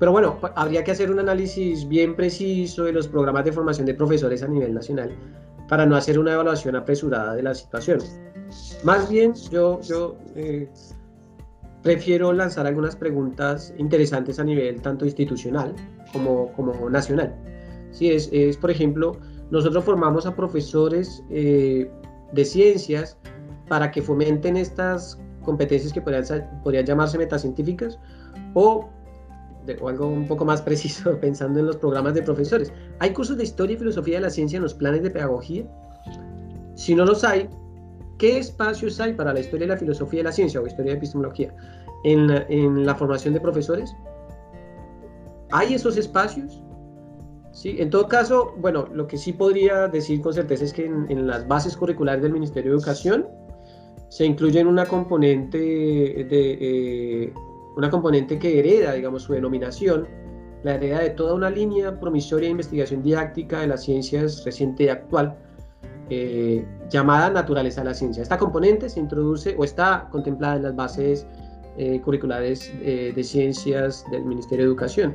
Pero 0.00 0.12
bueno, 0.12 0.38
habría 0.56 0.82
que 0.82 0.90
hacer 0.90 1.10
un 1.10 1.20
análisis 1.20 1.86
bien 1.86 2.16
preciso 2.16 2.84
de 2.84 2.92
los 2.92 3.06
programas 3.06 3.44
de 3.44 3.52
formación 3.52 3.86
de 3.86 3.94
profesores 3.94 4.42
a 4.42 4.48
nivel 4.48 4.74
nacional 4.74 5.14
para 5.68 5.86
no 5.86 5.94
hacer 5.94 6.18
una 6.18 6.32
evaluación 6.32 6.74
apresurada 6.74 7.34
de 7.34 7.42
la 7.42 7.54
situación. 7.54 8.00
Más 8.82 9.08
bien, 9.08 9.34
yo, 9.52 9.80
yo 9.82 10.16
prefiero 11.82 12.32
lanzar 12.32 12.66
algunas 12.66 12.96
preguntas 12.96 13.72
interesantes 13.78 14.40
a 14.40 14.44
nivel 14.44 14.80
tanto 14.80 15.04
institucional 15.04 15.74
como, 16.12 16.50
como 16.54 16.88
nacional. 16.88 17.34
Si 17.92 18.10
es, 18.10 18.30
es, 18.32 18.56
por 18.56 18.70
ejemplo, 18.70 19.16
nosotros 19.50 19.84
formamos 19.84 20.26
a 20.26 20.34
profesores 20.34 21.22
eh, 21.30 21.90
de 22.32 22.44
ciencias 22.44 23.18
para 23.68 23.90
que 23.90 24.00
fomenten 24.00 24.56
estas 24.56 25.18
competencias 25.42 25.92
que 25.92 26.00
podrían, 26.00 26.60
podrían 26.62 26.86
llamarse 26.86 27.18
metacientíficas 27.18 27.98
o, 28.54 28.88
o, 29.80 29.88
algo 29.88 30.06
un 30.06 30.26
poco 30.26 30.44
más 30.44 30.62
preciso 30.68 31.18
pensando 31.20 31.60
en 31.60 31.66
los 31.66 31.76
programas 31.76 32.14
de 32.14 32.22
profesores. 32.22 32.72
¿Hay 32.98 33.12
cursos 33.12 33.36
de 33.36 33.44
historia 33.44 33.74
y 33.74 33.78
filosofía 33.78 34.16
de 34.16 34.22
la 34.22 34.30
ciencia 34.30 34.56
en 34.56 34.62
los 34.62 34.74
planes 34.74 35.02
de 35.02 35.10
pedagogía? 35.10 35.64
Si 36.74 36.94
no 36.94 37.04
los 37.04 37.24
hay, 37.24 37.48
¿qué 38.18 38.38
espacios 38.38 39.00
hay 39.00 39.14
para 39.14 39.32
la 39.32 39.40
historia 39.40 39.66
y 39.66 39.68
la 39.68 39.76
filosofía 39.76 40.20
de 40.20 40.24
la 40.24 40.32
ciencia 40.32 40.60
o 40.60 40.66
historia 40.66 40.92
de 40.92 40.98
epistemología 40.98 41.54
en 42.04 42.30
en 42.48 42.86
la 42.86 42.94
formación 42.94 43.34
de 43.34 43.40
profesores? 43.40 43.94
¿Hay 45.52 45.74
esos 45.74 45.96
espacios? 45.96 46.62
Sí, 47.52 47.76
en 47.78 47.90
todo 47.90 48.06
caso, 48.06 48.54
bueno, 48.58 48.86
lo 48.92 49.06
que 49.06 49.16
sí 49.16 49.32
podría 49.32 49.88
decir 49.88 50.20
con 50.20 50.32
certeza 50.32 50.64
es 50.64 50.72
que 50.72 50.84
en, 50.86 51.26
las 51.26 51.46
bases 51.48 51.76
curriculares 51.76 52.22
del 52.22 52.32
Ministerio 52.32 52.70
de 52.70 52.76
Educación 52.76 53.26
se 54.08 54.24
incluye 54.24 54.64
una 54.64 54.86
componente 54.86 55.58
de 55.58 56.58
eh, 56.60 57.32
una 57.76 57.90
componente 57.90 58.38
que 58.38 58.58
hereda, 58.58 58.92
digamos, 58.92 59.22
su 59.22 59.32
denominación, 59.32 60.06
la 60.62 60.74
hereda 60.74 61.00
de 61.00 61.10
toda 61.10 61.34
una 61.34 61.50
línea 61.50 61.98
promisoria 61.98 62.46
de 62.46 62.52
investigación 62.52 63.02
didáctica 63.02 63.60
de 63.60 63.68
las 63.68 63.84
ciencias 63.84 64.44
reciente 64.44 64.84
y 64.84 64.88
actual, 64.88 65.36
eh, 66.10 66.66
llamada 66.90 67.30
naturaleza 67.30 67.80
de 67.82 67.86
la 67.86 67.94
ciencia. 67.94 68.22
Esta 68.22 68.36
componente 68.36 68.88
se 68.88 69.00
introduce 69.00 69.54
o 69.56 69.64
está 69.64 70.08
contemplada 70.10 70.56
en 70.56 70.62
las 70.64 70.76
bases 70.76 71.26
eh, 71.78 72.00
curriculares 72.00 72.72
de 72.82 73.24
ciencias 73.24 74.04
del 74.10 74.24
Ministerio 74.24 74.64
de 74.64 74.70
Educación. 74.70 75.14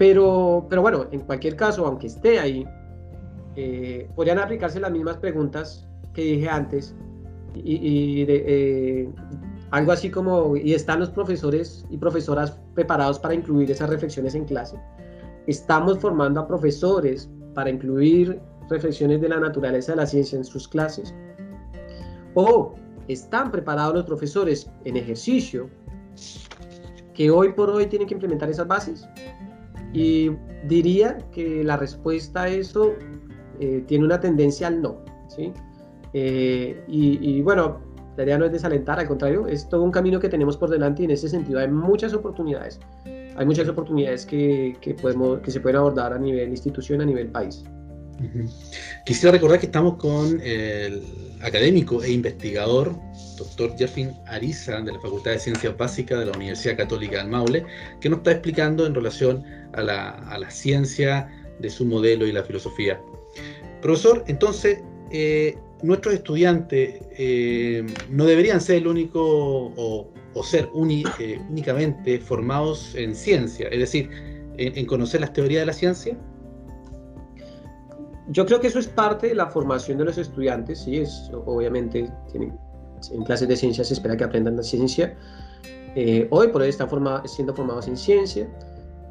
Pero, 0.00 0.66
pero 0.68 0.82
bueno, 0.82 1.06
en 1.10 1.20
cualquier 1.20 1.56
caso, 1.56 1.86
aunque 1.86 2.06
esté 2.06 2.40
ahí, 2.40 2.66
eh, 3.56 4.08
podrían 4.14 4.38
aplicarse 4.38 4.80
las 4.80 4.90
mismas 4.90 5.16
preguntas 5.18 5.86
que 6.14 6.22
dije 6.22 6.48
antes 6.48 6.94
y, 7.54 8.24
eh, 8.28 9.10
algo 9.70 9.92
así 9.92 10.10
como, 10.10 10.56
¿y 10.56 10.74
están 10.74 11.00
los 11.00 11.10
profesores 11.10 11.86
y 11.90 11.96
profesoras 11.96 12.58
preparados 12.74 13.18
para 13.18 13.34
incluir 13.34 13.70
esas 13.70 13.88
reflexiones 13.88 14.34
en 14.34 14.44
clase? 14.44 14.76
¿Estamos 15.46 15.98
formando 15.98 16.40
a 16.40 16.46
profesores 16.46 17.30
para 17.54 17.70
incluir 17.70 18.40
reflexiones 18.68 19.20
de 19.20 19.28
la 19.28 19.38
naturaleza 19.38 19.92
de 19.92 19.96
la 19.96 20.06
ciencia 20.06 20.36
en 20.36 20.44
sus 20.44 20.66
clases? 20.66 21.14
¿O 22.34 22.74
están 23.08 23.50
preparados 23.50 23.94
los 23.94 24.04
profesores 24.04 24.70
en 24.84 24.96
ejercicio 24.96 25.68
que 27.14 27.30
hoy 27.30 27.52
por 27.52 27.70
hoy 27.70 27.86
tienen 27.86 28.08
que 28.08 28.14
implementar 28.14 28.50
esas 28.50 28.66
bases? 28.66 29.08
Y 29.92 30.30
diría 30.68 31.18
que 31.32 31.64
la 31.64 31.76
respuesta 31.76 32.42
a 32.42 32.48
eso 32.48 32.92
eh, 33.60 33.84
tiene 33.86 34.04
una 34.04 34.20
tendencia 34.20 34.66
al 34.68 34.82
no. 34.82 34.96
¿sí? 35.28 35.52
Eh, 36.12 36.82
y, 36.88 37.40
bueno, 37.42 37.80
la 38.20 38.24
idea 38.26 38.38
no 38.38 38.44
es 38.44 38.52
desalentar, 38.52 39.00
al 39.00 39.08
contrario, 39.08 39.46
es 39.46 39.66
todo 39.66 39.82
un 39.82 39.90
camino 39.90 40.20
que 40.20 40.28
tenemos 40.28 40.54
por 40.58 40.68
delante 40.68 41.00
y 41.00 41.04
en 41.06 41.12
ese 41.12 41.26
sentido 41.26 41.58
hay 41.58 41.68
muchas 41.68 42.12
oportunidades. 42.12 42.78
Hay 43.34 43.46
muchas 43.46 43.66
oportunidades 43.66 44.26
que, 44.26 44.76
que 44.82 44.92
podemos, 44.92 45.40
que 45.40 45.50
se 45.50 45.58
pueden 45.58 45.76
abordar 45.76 46.12
a 46.12 46.18
nivel 46.18 46.50
institución, 46.50 47.00
a 47.00 47.06
nivel 47.06 47.28
país. 47.28 47.64
Quisiera 49.06 49.32
recordar 49.32 49.58
que 49.58 49.66
estamos 49.66 49.96
con 49.96 50.38
el 50.42 51.02
académico 51.40 52.02
e 52.02 52.12
investigador, 52.12 52.94
doctor 53.38 53.74
Jeffin 53.78 54.12
Ariza, 54.26 54.82
de 54.82 54.92
la 54.92 55.00
Facultad 55.00 55.30
de 55.30 55.38
Ciencias 55.38 55.74
Básicas 55.74 56.18
de 56.18 56.26
la 56.26 56.32
Universidad 56.32 56.76
Católica 56.76 57.22
del 57.22 57.28
Maule, 57.28 57.64
que 58.02 58.10
nos 58.10 58.18
está 58.18 58.32
explicando 58.32 58.84
en 58.84 58.94
relación 58.94 59.42
a 59.72 59.82
la, 59.82 60.50
ciencia 60.50 61.26
de 61.58 61.70
su 61.70 61.86
modelo 61.86 62.26
y 62.26 62.32
la 62.32 62.42
filosofía. 62.42 63.00
Profesor, 63.80 64.24
entonces, 64.26 64.82
eh, 65.10 65.56
nuestros 65.82 66.14
estudiantes 66.14 67.00
eh, 67.18 67.86
no 68.10 68.24
deberían 68.24 68.60
ser 68.60 68.76
el 68.76 68.86
único 68.86 69.72
o, 69.76 70.12
ser 70.42 70.70
eh, 71.18 71.40
únicamente 71.48 72.18
formados 72.18 72.94
en 72.94 73.14
ciencia, 73.14 73.68
es 73.68 73.78
decir, 73.78 74.10
en, 74.56 74.86
conocer 74.86 75.20
las 75.20 75.32
teorías 75.32 75.62
de 75.62 75.66
la 75.66 75.72
ciencia. 75.72 76.16
Yo 78.28 78.46
creo 78.46 78.60
que 78.60 78.68
eso 78.68 78.78
es 78.78 78.86
parte 78.86 79.28
de 79.28 79.34
la 79.34 79.46
formación 79.46 79.98
de 79.98 80.04
los 80.04 80.18
estudiantes, 80.18 80.80
sí, 80.84 80.98
es 80.98 81.30
obviamente 81.46 82.08
en 83.12 83.24
clases 83.24 83.48
de 83.48 83.56
ciencia 83.56 83.82
se 83.84 83.94
espera 83.94 84.16
que 84.16 84.24
aprendan 84.24 84.56
la 84.56 84.62
ciencia. 84.62 85.16
Eh, 85.96 86.28
hoy 86.30 86.48
por 86.48 86.62
hoy 86.62 86.68
están 86.68 86.88
siendo 87.26 87.54
formados 87.54 87.88
en 87.88 87.96
ciencia, 87.96 88.48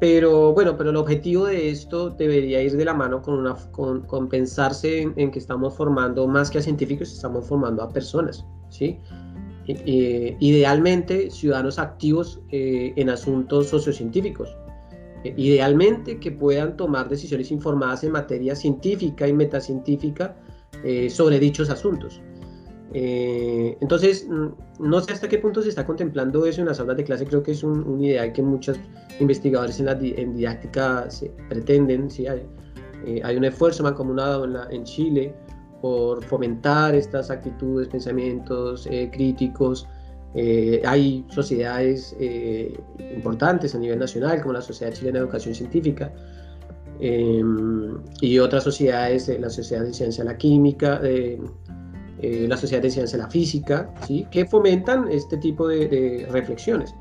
pero 0.00 0.54
bueno, 0.54 0.76
pero 0.78 0.90
el 0.90 0.96
objetivo 0.96 1.44
de 1.44 1.70
esto 1.70 2.08
debería 2.10 2.62
ir 2.62 2.74
de 2.76 2.84
la 2.86 2.94
mano 2.94 3.20
con, 3.20 3.34
una, 3.34 3.54
con, 3.70 4.28
pensarse 4.28 5.02
en, 5.14 5.30
que 5.30 5.38
estamos 5.38 5.76
formando 5.76 6.26
más 6.26 6.50
que 6.50 6.58
a 6.58 6.62
científicos, 6.62 7.12
estamos 7.12 7.46
formando 7.46 7.82
a 7.82 7.88
personas, 7.90 8.46
¿sí? 8.70 8.98
idealmente 9.66 11.30
ciudadanos 11.30 11.78
activos 11.78 12.40
eh, 12.50 12.92
en 12.96 13.10
asuntos 13.10 13.68
sociocientíficos. 13.68 14.56
idealmente 15.22 16.18
que 16.18 16.32
puedan 16.32 16.76
tomar 16.78 17.08
decisiones 17.08 17.50
informadas 17.52 18.02
en 18.02 18.12
materia 18.12 18.56
científica 18.56 19.28
y 19.28 19.34
metacientífica 19.34 20.34
eh, 20.82 21.10
sobre 21.10 21.38
dichos 21.38 21.68
asuntos. 21.68 22.22
Eh, 22.92 23.76
entonces, 23.80 24.26
mm, 24.28 24.48
no 24.80 25.00
sé 25.00 25.12
hasta 25.12 25.28
qué 25.28 25.38
punto 25.38 25.62
se 25.62 25.68
está 25.68 25.86
contemplando 25.86 26.44
eso 26.46 26.60
en 26.60 26.66
las 26.66 26.80
aulas 26.80 26.96
de 26.96 27.04
clase, 27.04 27.24
creo 27.24 27.42
que 27.42 27.52
es 27.52 27.62
un, 27.62 27.86
un 27.86 28.02
ideal 28.02 28.32
que 28.32 28.42
muchos 28.42 28.78
investigadores 29.20 29.78
en, 29.78 29.86
la, 29.86 29.92
en 29.92 30.34
didáctica 30.34 31.08
se 31.08 31.30
pretenden, 31.48 32.10
¿sí? 32.10 32.26
hay, 32.26 32.42
eh, 33.06 33.20
hay, 33.22 33.36
un 33.36 33.44
esfuerzo 33.44 33.84
mancomunado 33.84 34.44
en, 34.44 34.56
en, 34.74 34.84
Chile 34.84 35.34
por 35.80 36.22
fomentar 36.24 36.94
estas 36.94 37.30
actitudes, 37.30 37.88
pensamientos 37.88 38.86
eh, 38.90 39.08
críticos, 39.12 39.86
hay 40.84 41.24
sociedades 41.28 42.16
importantes 43.16 43.74
a 43.74 43.78
nivel 43.78 43.98
nacional, 43.98 44.40
como 44.40 44.52
la 44.52 44.62
Sociedad 44.62 44.92
Chilena 44.92 45.18
de 45.18 45.24
Educación 45.24 45.56
Científica, 45.56 46.12
y 47.00 48.38
otras 48.38 48.62
sociedades, 48.62 49.28
la 49.40 49.50
Sociedad 49.50 49.84
de 49.84 49.92
Ciencia 49.92 50.22
de 50.22 50.30
la 50.30 50.36
Química, 50.36 51.00
eh, 51.02 51.40
la 52.22 52.56
Sociedad 52.56 52.82
de 52.82 52.90
Ciencia 52.90 53.16
de 53.16 53.24
la 53.24 53.30
Física, 53.30 53.92
¿sí? 54.06 54.26
que 54.30 54.44
fomentan 54.46 55.08
este 55.10 55.36
tipo 55.36 55.68
de, 55.68 56.26
reflexiones. 56.30 56.94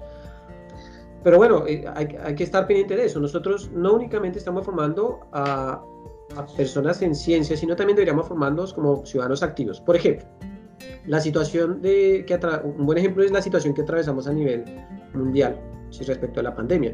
Pero 1.23 1.37
bueno, 1.37 1.65
eh, 1.67 1.83
hay, 1.93 2.35
que 2.35 2.43
estar 2.43 2.65
pendiente 2.65 2.95
de 2.95 3.05
eso. 3.05 3.19
Nosotros 3.19 3.69
no 3.73 3.93
únicamente 3.93 4.39
estamos 4.39 4.65
formando 4.65 5.19
a, 5.33 5.83
personas 6.55 7.01
en 7.01 7.15
ciencia, 7.15 7.57
sino 7.57 7.75
también 7.75 7.95
deberíamos 7.95 8.27
formarnos 8.27 8.73
como 8.73 9.03
ciudadanos 9.05 9.41
activos. 9.41 9.81
Por 9.81 9.95
ejemplo, 9.95 10.25
la 11.07 11.19
situación 11.19 11.81
de 11.81 12.23
que 12.25 12.39
un 12.63 12.85
buen 12.85 12.99
ejemplo 12.99 13.23
es 13.23 13.31
la 13.31 13.41
situación 13.41 13.73
que 13.73 13.81
atravesamos 13.81 14.27
a 14.27 14.33
nivel 14.33 14.63
mundial 15.15 15.59
¿sí? 15.89 16.03
respecto 16.03 16.39
a 16.39 16.43
la 16.43 16.55
pandemia. 16.55 16.93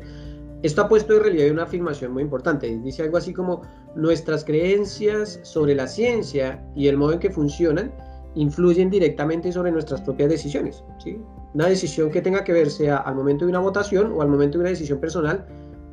Esto 0.63 0.81
ha 0.81 0.87
puesto 0.87 1.13
en 1.15 1.23
relieve 1.23 1.51
una 1.51 1.63
afirmación 1.63 2.13
muy 2.13 2.23
importante. 2.23 2.67
Dice 2.79 3.03
algo 3.03 3.17
así 3.17 3.33
como 3.33 3.61
nuestras 3.95 4.43
creencias 4.43 5.39
sobre 5.43 5.75
la 5.75 5.85
ciencia 5.85 6.65
y 6.75 6.87
el 6.87 6.97
modo 6.97 7.13
en 7.13 7.19
que 7.19 7.29
funcionan 7.29 7.93
influyen 8.35 8.89
directamente 8.89 9.51
sobre 9.51 9.71
nuestras 9.71 10.01
propias 10.01 10.29
decisiones. 10.29 10.83
¿sí? 11.03 11.17
Una 11.53 11.67
decisión 11.67 12.11
que 12.11 12.21
tenga 12.21 12.43
que 12.43 12.53
ver 12.53 12.69
sea 12.69 12.97
al 12.97 13.15
momento 13.15 13.45
de 13.45 13.49
una 13.49 13.59
votación 13.59 14.11
o 14.13 14.21
al 14.21 14.27
momento 14.27 14.57
de 14.57 14.63
una 14.63 14.69
decisión 14.69 14.99
personal 14.99 15.45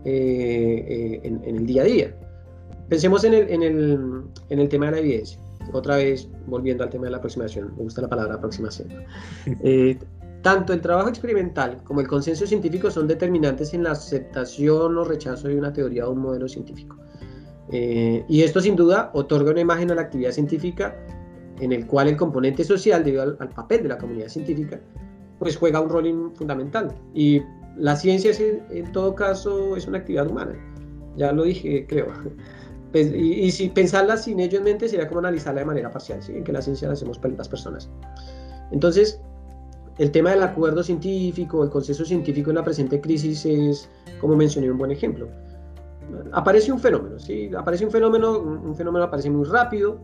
eh, 0.05 0.85
eh, 0.89 1.21
en, 1.23 1.57
el 1.57 1.67
día 1.67 1.83
a 1.83 1.85
día. 1.85 2.15
Pensemos 2.89 3.25
en 3.25 3.35
el, 3.35 3.49
en, 3.49 3.63
el, 3.63 4.23
en 4.49 4.59
el, 4.59 4.69
tema 4.69 4.87
de 4.87 4.93
la 4.93 4.99
evidencia. 4.99 5.41
Otra 5.73 5.97
vez, 5.97 6.29
volviendo 6.47 6.83
al 6.83 6.91
tema 6.91 7.05
de 7.05 7.13
la 7.13 7.19
aproximación, 7.19 7.73
me 7.77 7.85
gusta 7.85 8.03
la 8.03 8.09
palabra 8.09 8.35
aproximación. 8.35 8.89
Eh, 9.63 9.99
tanto 10.43 10.73
el 10.73 10.81
trabajo 10.81 11.09
experimental 11.09 11.81
como 11.85 12.01
el 12.01 12.09
consenso 12.09 12.45
científico 12.49 12.91
son 12.91 13.07
determinantes 13.07 13.73
en 13.75 13.85
la 13.85 13.93
aceptación 13.93 14.99
o 14.99 15.05
rechazo 15.05 15.47
de 15.47 15.57
una 15.57 15.73
teoría 15.73 16.09
o 16.09 16.11
un 16.11 16.19
modelo 16.19 16.49
científico. 16.49 16.97
y 17.71 18.43
esto 18.43 18.61
sin 18.61 18.75
duda 18.75 19.13
otorga 19.15 19.53
una 19.53 19.61
imagen 19.61 19.93
a 19.93 19.95
la 19.95 20.03
actividad 20.03 20.33
científica 20.33 20.97
en 21.63 21.73
el 21.73 21.87
cual 21.87 22.09
el 22.09 22.17
componente 22.17 22.65
social, 22.65 23.05
debido 23.05 23.23
al, 23.23 23.49
papel 23.51 23.85
de 23.85 23.89
la 23.91 23.99
comunidad 23.99 24.29
científica, 24.29 24.81
pues 25.39 25.57
juega 25.57 25.81
un 25.81 25.89
rol 25.89 26.33
fundamental. 26.35 26.93
Y 27.15 27.41
la 27.77 27.95
ciencia 27.95 28.33
en 28.71 28.91
todo 28.93 29.15
caso 29.15 29.77
es 29.77 29.87
una 29.87 29.99
actividad 29.99 30.29
humana, 30.29 30.55
ya 31.17 31.33
lo 31.33 31.45
dije, 31.45 31.87
creo. 31.89 32.09
Pues, 32.91 33.11
y, 33.15 33.51
si 33.53 33.71
pensarla 33.71 34.19
sin 34.19 34.39
ello 34.39 34.59
en 34.59 34.65
mente 34.65 34.87
sería 34.87 35.09
como 35.09 35.21
analizarla 35.21 35.61
de 35.61 35.67
manera 35.67 35.91
parcial, 35.91 36.23
¿sí? 36.23 36.33
en 36.33 36.45
que 36.45 36.53
la 36.53 36.61
ciencia 36.61 36.89
la 36.89 36.95
hacemos 36.95 37.19
las 37.39 37.49
personas. 37.49 37.89
Entonces, 38.71 39.19
el 39.99 40.11
tema 40.11 40.31
del 40.31 40.43
acuerdo 40.43 40.83
científico, 40.83 41.63
el 41.65 41.71
consenso 41.71 42.05
científico 42.05 42.51
en 42.51 42.57
la 42.57 42.65
presente 42.65 43.01
crisis 43.01 43.47
es, 43.47 43.89
como 44.21 44.37
mencioné, 44.37 44.71
un 44.71 44.79
buen 44.79 44.91
ejemplo. 44.91 45.29
Aparece 46.33 46.71
un 46.73 46.81
fenómeno, 46.81 47.19
¿sí? 47.19 47.51
Aparece 47.57 47.87
un 47.87 47.91
fenómeno, 47.91 48.39
un 48.39 48.75
fenómeno 48.75 49.07
aparece 49.07 49.31
muy 49.31 49.47
rápido, 49.47 49.99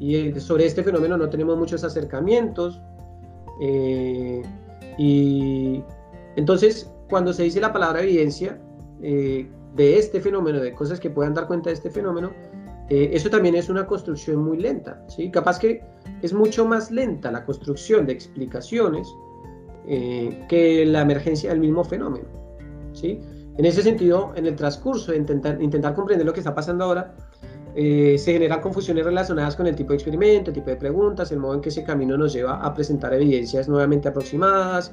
y 0.00 0.16
eh, 0.16 0.40
sobre 0.40 0.64
este 0.64 0.82
fenómeno 0.82 1.16
no 1.16 1.28
tenemos 1.28 1.56
muchos 1.56 1.84
acercamientos. 1.84 2.80
Eh, 3.60 4.42
y 4.96 5.84
entonces, 6.36 6.90
cuando 7.08 7.32
se 7.34 7.44
dice 7.44 7.60
la 7.60 7.72
palabra 7.72 8.02
evidencia 8.02 8.58
eh, 9.02 9.46
de 9.76 9.98
este 9.98 10.20
fenómeno, 10.20 10.58
de 10.58 10.72
cosas 10.72 10.98
que 10.98 11.10
puedan 11.10 11.34
dar 11.34 11.46
cuenta 11.46 11.68
de 11.68 11.74
este 11.74 11.90
fenómeno, 11.90 12.32
eso 12.88 13.30
también 13.30 13.54
es 13.54 13.68
una 13.68 13.86
construcción 13.86 14.42
muy 14.42 14.58
lenta. 14.58 15.00
¿sí? 15.06 15.30
Capaz 15.30 15.60
que 15.60 15.80
es 16.22 16.32
mucho 16.32 16.66
más 16.66 16.90
lenta 16.90 17.30
la 17.30 17.44
construcción 17.44 18.04
de 18.04 18.14
explicaciones 18.14 19.06
que 19.86 20.84
la 20.88 21.02
emergencia 21.02 21.50
del 21.50 21.60
mismo 21.60 21.84
fenómeno. 21.84 22.26
¿sí? 22.92 23.20
En 23.58 23.64
ese 23.64 23.84
sentido, 23.84 24.32
en 24.34 24.46
el 24.46 24.56
transcurso 24.56 25.12
de 25.12 25.18
intentar, 25.18 25.62
intentar 25.62 25.94
comprender 25.94 26.26
lo 26.26 26.32
que 26.32 26.40
está 26.40 26.52
pasando 26.52 26.84
ahora, 26.84 27.14
eh, 27.74 28.16
se 28.18 28.32
generan 28.32 28.60
confusiones 28.60 29.04
relacionadas 29.04 29.56
con 29.56 29.66
el 29.66 29.76
tipo 29.76 29.90
de 29.90 29.96
experimento, 29.96 30.50
el 30.50 30.54
tipo 30.54 30.70
de 30.70 30.76
preguntas, 30.76 31.30
el 31.32 31.38
modo 31.38 31.54
en 31.54 31.60
que 31.60 31.68
ese 31.68 31.84
camino 31.84 32.16
nos 32.16 32.32
lleva 32.32 32.56
a 32.64 32.74
presentar 32.74 33.14
evidencias 33.14 33.68
nuevamente 33.68 34.08
aproximadas, 34.08 34.92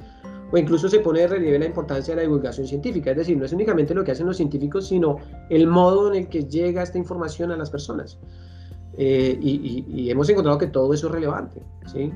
o 0.50 0.56
incluso 0.56 0.88
se 0.88 1.00
pone 1.00 1.20
de 1.20 1.28
relieve 1.28 1.58
la 1.58 1.66
importancia 1.66 2.12
de 2.12 2.16
la 2.16 2.22
divulgación 2.22 2.66
científica, 2.66 3.10
es 3.10 3.16
decir, 3.18 3.36
no 3.36 3.44
es 3.44 3.52
únicamente 3.52 3.94
lo 3.94 4.04
que 4.04 4.12
hacen 4.12 4.26
los 4.26 4.36
científicos, 4.36 4.88
sino 4.88 5.16
el 5.50 5.66
modo 5.66 6.08
en 6.08 6.22
el 6.22 6.28
que 6.28 6.44
llega 6.44 6.82
esta 6.82 6.98
información 6.98 7.50
a 7.50 7.56
las 7.56 7.70
personas. 7.70 8.18
Eh, 8.96 9.38
y, 9.40 10.10
hemos 10.10 10.28
encontrado 10.28 10.58
que 10.58 10.66
todo 10.66 10.92
eso 10.92 11.06
es 11.06 11.12
relevante, 11.12 11.62
¿sí? 11.86 12.12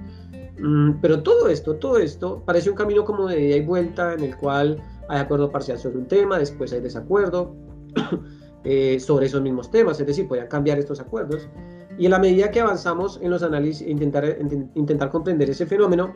Mm, 0.58 1.00
pero 1.00 1.22
todo 1.22 1.48
esto, 1.48 1.76
todo 1.76 1.98
esto 1.98 2.42
parece 2.44 2.70
un 2.70 2.76
camino 2.76 3.04
como 3.04 3.28
de 3.28 3.40
ida 3.40 3.56
y 3.56 3.64
vuelta 3.64 4.14
en 4.14 4.24
el 4.24 4.36
cual 4.36 4.82
hay 5.08 5.20
acuerdo 5.20 5.50
parcial 5.50 5.78
sobre 5.78 5.98
un 5.98 6.06
tema, 6.06 6.38
después 6.38 6.72
hay 6.72 6.80
desacuerdo. 6.80 7.54
Eh, 8.64 9.00
sobre 9.00 9.26
esos 9.26 9.42
mismos 9.42 9.72
temas, 9.72 9.98
es 9.98 10.06
decir, 10.06 10.28
podían 10.28 10.46
cambiar 10.46 10.78
estos 10.78 11.00
acuerdos. 11.00 11.48
Y 11.98 12.04
en 12.04 12.12
la 12.12 12.20
medida 12.20 12.50
que 12.52 12.60
avanzamos 12.60 13.18
en 13.20 13.30
los 13.30 13.42
análisis, 13.42 13.86
intentar, 13.88 14.38
intentar 14.76 15.10
comprender 15.10 15.50
ese 15.50 15.66
fenómeno, 15.66 16.14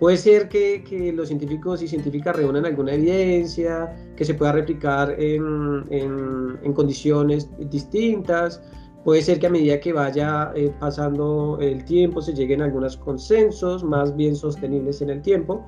puede 0.00 0.16
ser 0.16 0.48
que, 0.48 0.82
que, 0.84 1.12
los 1.12 1.28
científicos 1.28 1.82
y 1.82 1.88
científicas 1.88 2.34
reúnan 2.34 2.64
alguna 2.64 2.94
evidencia, 2.94 3.94
que 4.16 4.24
se 4.24 4.32
pueda 4.32 4.52
replicar 4.52 5.14
en, 5.18 5.84
en, 5.90 6.72
condiciones 6.72 7.50
distintas, 7.70 8.62
puede 9.04 9.20
ser 9.20 9.38
que 9.38 9.48
a 9.48 9.50
medida 9.50 9.78
que 9.80 9.92
vaya 9.92 10.50
eh, 10.54 10.72
pasando 10.80 11.58
el 11.60 11.84
tiempo 11.84 12.22
se 12.22 12.32
lleguen 12.32 12.62
algunos 12.62 12.96
consensos 12.96 13.84
más 13.84 14.16
bien 14.16 14.34
sostenibles 14.34 15.02
en 15.02 15.10
el 15.10 15.20
tiempo. 15.20 15.66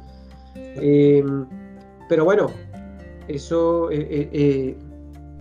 Eh, 0.56 1.22
pero 2.08 2.24
bueno, 2.24 2.46
eso 3.28 3.90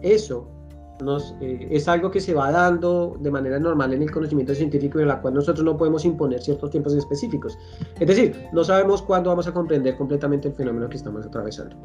eso 0.01 0.47
eh, 1.39 1.67
es 1.71 1.87
algo 1.87 2.11
que 2.11 2.19
se 2.19 2.33
va 2.33 2.51
dando 2.51 3.15
de 3.19 3.31
manera 3.31 3.57
normal 3.57 3.93
en 3.93 4.01
el 4.01 4.11
conocimiento 4.11 4.53
científico 4.53 4.99
en 4.99 5.07
la 5.07 5.21
cual 5.21 5.33
nosotros 5.33 5.63
no 5.63 5.77
podemos 5.77 6.03
imponer 6.03 6.41
ciertos 6.41 6.69
tiempos 6.71 6.93
específicos. 6.93 7.57
Es 7.99 8.07
decir, 8.07 8.47
no 8.51 8.63
sabemos 8.63 9.01
cuándo 9.01 9.29
vamos 9.29 9.47
a 9.47 9.53
comprender 9.53 9.95
completamente 9.95 10.49
el 10.49 10.55
fenómeno 10.55 10.89
que 10.89 10.97
estamos 10.97 11.25
atravesando. 11.25 11.75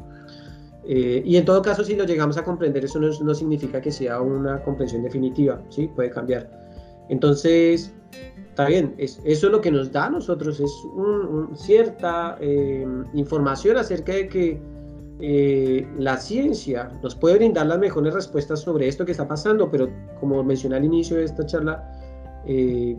Eh, 0.87 1.23
y 1.25 1.37
en 1.37 1.45
todo 1.45 1.61
caso, 1.61 1.83
si 1.83 1.95
lo 1.95 2.03
llegamos 2.03 2.37
a 2.37 2.43
comprender, 2.43 2.83
eso 2.83 2.99
no, 2.99 3.33
significa 3.33 3.81
que 3.81 3.91
sea 3.91 4.21
una 4.21 4.61
comprensión 4.63 5.01
definitiva, 5.01 5.61
¿sí? 5.69 5.87
Puede 5.87 6.11
cambiar. 6.11 6.49
Entonces, 7.09 7.93
está 8.49 8.67
bien, 8.67 8.93
es, 8.97 9.19
eso 9.23 9.47
es 9.47 9.51
lo 9.51 9.61
que 9.61 9.71
nos 9.71 9.91
da 9.91 10.05
a 10.05 10.09
nosotros, 10.09 10.59
es 10.59 10.71
un, 10.95 11.55
cierta 11.55 12.37
eh, 12.39 12.85
información 13.13 13.77
acerca 13.77 14.13
de 14.13 14.27
que 14.27 14.61
eh, 15.19 15.87
la 15.97 16.17
ciencia 16.17 16.91
nos 17.01 17.15
puede 17.15 17.35
brindar 17.35 17.67
las 17.67 17.79
mejores 17.79 18.13
respuestas 18.13 18.59
sobre 18.59 18.87
esto 18.87 19.05
que 19.05 19.13
está 19.13 19.27
pasando, 19.27 19.71
pero 19.71 19.89
como 20.19 20.43
mencioné 20.43 20.75
al 20.75 20.85
inicio 20.85 21.17
de 21.17 21.23
esta 21.23 21.45
charla, 21.45 21.89
eh, 22.45 22.97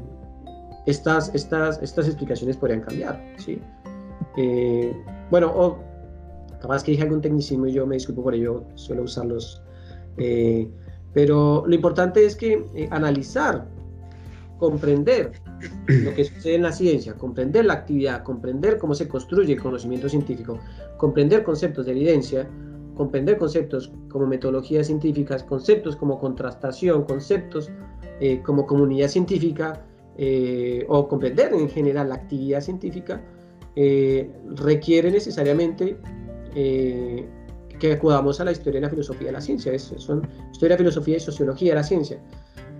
estas, 0.87 1.35
estas, 1.35 1.83
estas 1.83 2.07
explicaciones 2.07 2.57
podrían 2.57 2.81
cambiar. 2.81 3.23
¿sí? 3.37 3.61
Eh, 4.39 4.97
bueno, 5.31 5.53
o 5.55 5.79
capaz 6.61 6.83
que 6.83 6.93
dije 6.93 7.03
algún 7.03 7.21
tecnicismo 7.21 7.67
y 7.67 7.73
yo 7.73 7.87
me 7.87 7.97
disculpo 7.97 8.23
por 8.23 8.35
ello, 8.35 8.65
suelo 8.75 9.03
usarlos. 9.03 9.63
pero 11.13 11.65
lo 11.67 11.75
importante 11.75 12.25
es 12.25 12.35
que 12.35 12.89
analizar, 12.91 13.67
comprender 14.59 15.33
lo 15.87 16.15
que 16.15 16.25
sucede 16.25 16.57
en 16.57 16.63
la 16.63 16.73
ciencia, 16.73 17.15
comprender 17.15 17.65
la 17.65 17.75
actividad, 17.75 18.23
comprender 18.23 18.79
cómo 18.79 18.95
se 18.95 19.09
construye 19.09 19.55
el 19.55 19.63
conocimiento 19.63 20.09
científico, 20.09 20.59
comprender 20.97 21.43
conceptos 21.43 21.87
de 21.87 21.93
evidencia, 21.93 22.49
comprender 22.95 23.37
conceptos 23.37 23.93
como 24.09 24.27
metodologías 24.27 24.87
científicas, 24.87 25.43
conceptos 25.43 25.97
como 25.97 26.19
contrastación, 26.19 27.05
conceptos 27.05 27.71
eh, 28.21 28.41
como 28.43 28.67
comunidad 28.67 29.09
científica 29.09 29.85
eh, 30.17 30.85
o 30.89 31.07
comprender 31.07 31.53
en 31.53 31.69
general 31.69 32.09
la 32.09 32.17
actividad 32.17 32.63
científica, 32.63 33.23
eh, 33.77 34.31
requiere 34.55 35.11
necesariamente 35.11 35.99
que 37.79 37.93
acudamos 37.93 38.41
a 38.41 38.45
la 38.45 38.53
historia 38.53 38.81
de 38.81 38.87
la 38.87 38.89
filosofía 38.89 39.27
de 39.27 39.33
la 39.35 39.43
ciencia. 39.43 39.73
Es, 39.75 39.93
son 39.99 40.27
historia, 40.51 40.79
filosofía 40.79 41.19
y 41.19 41.21
sociología 41.21 41.73
de 41.73 41.75
la 41.75 41.83
ciencia. 41.83 42.19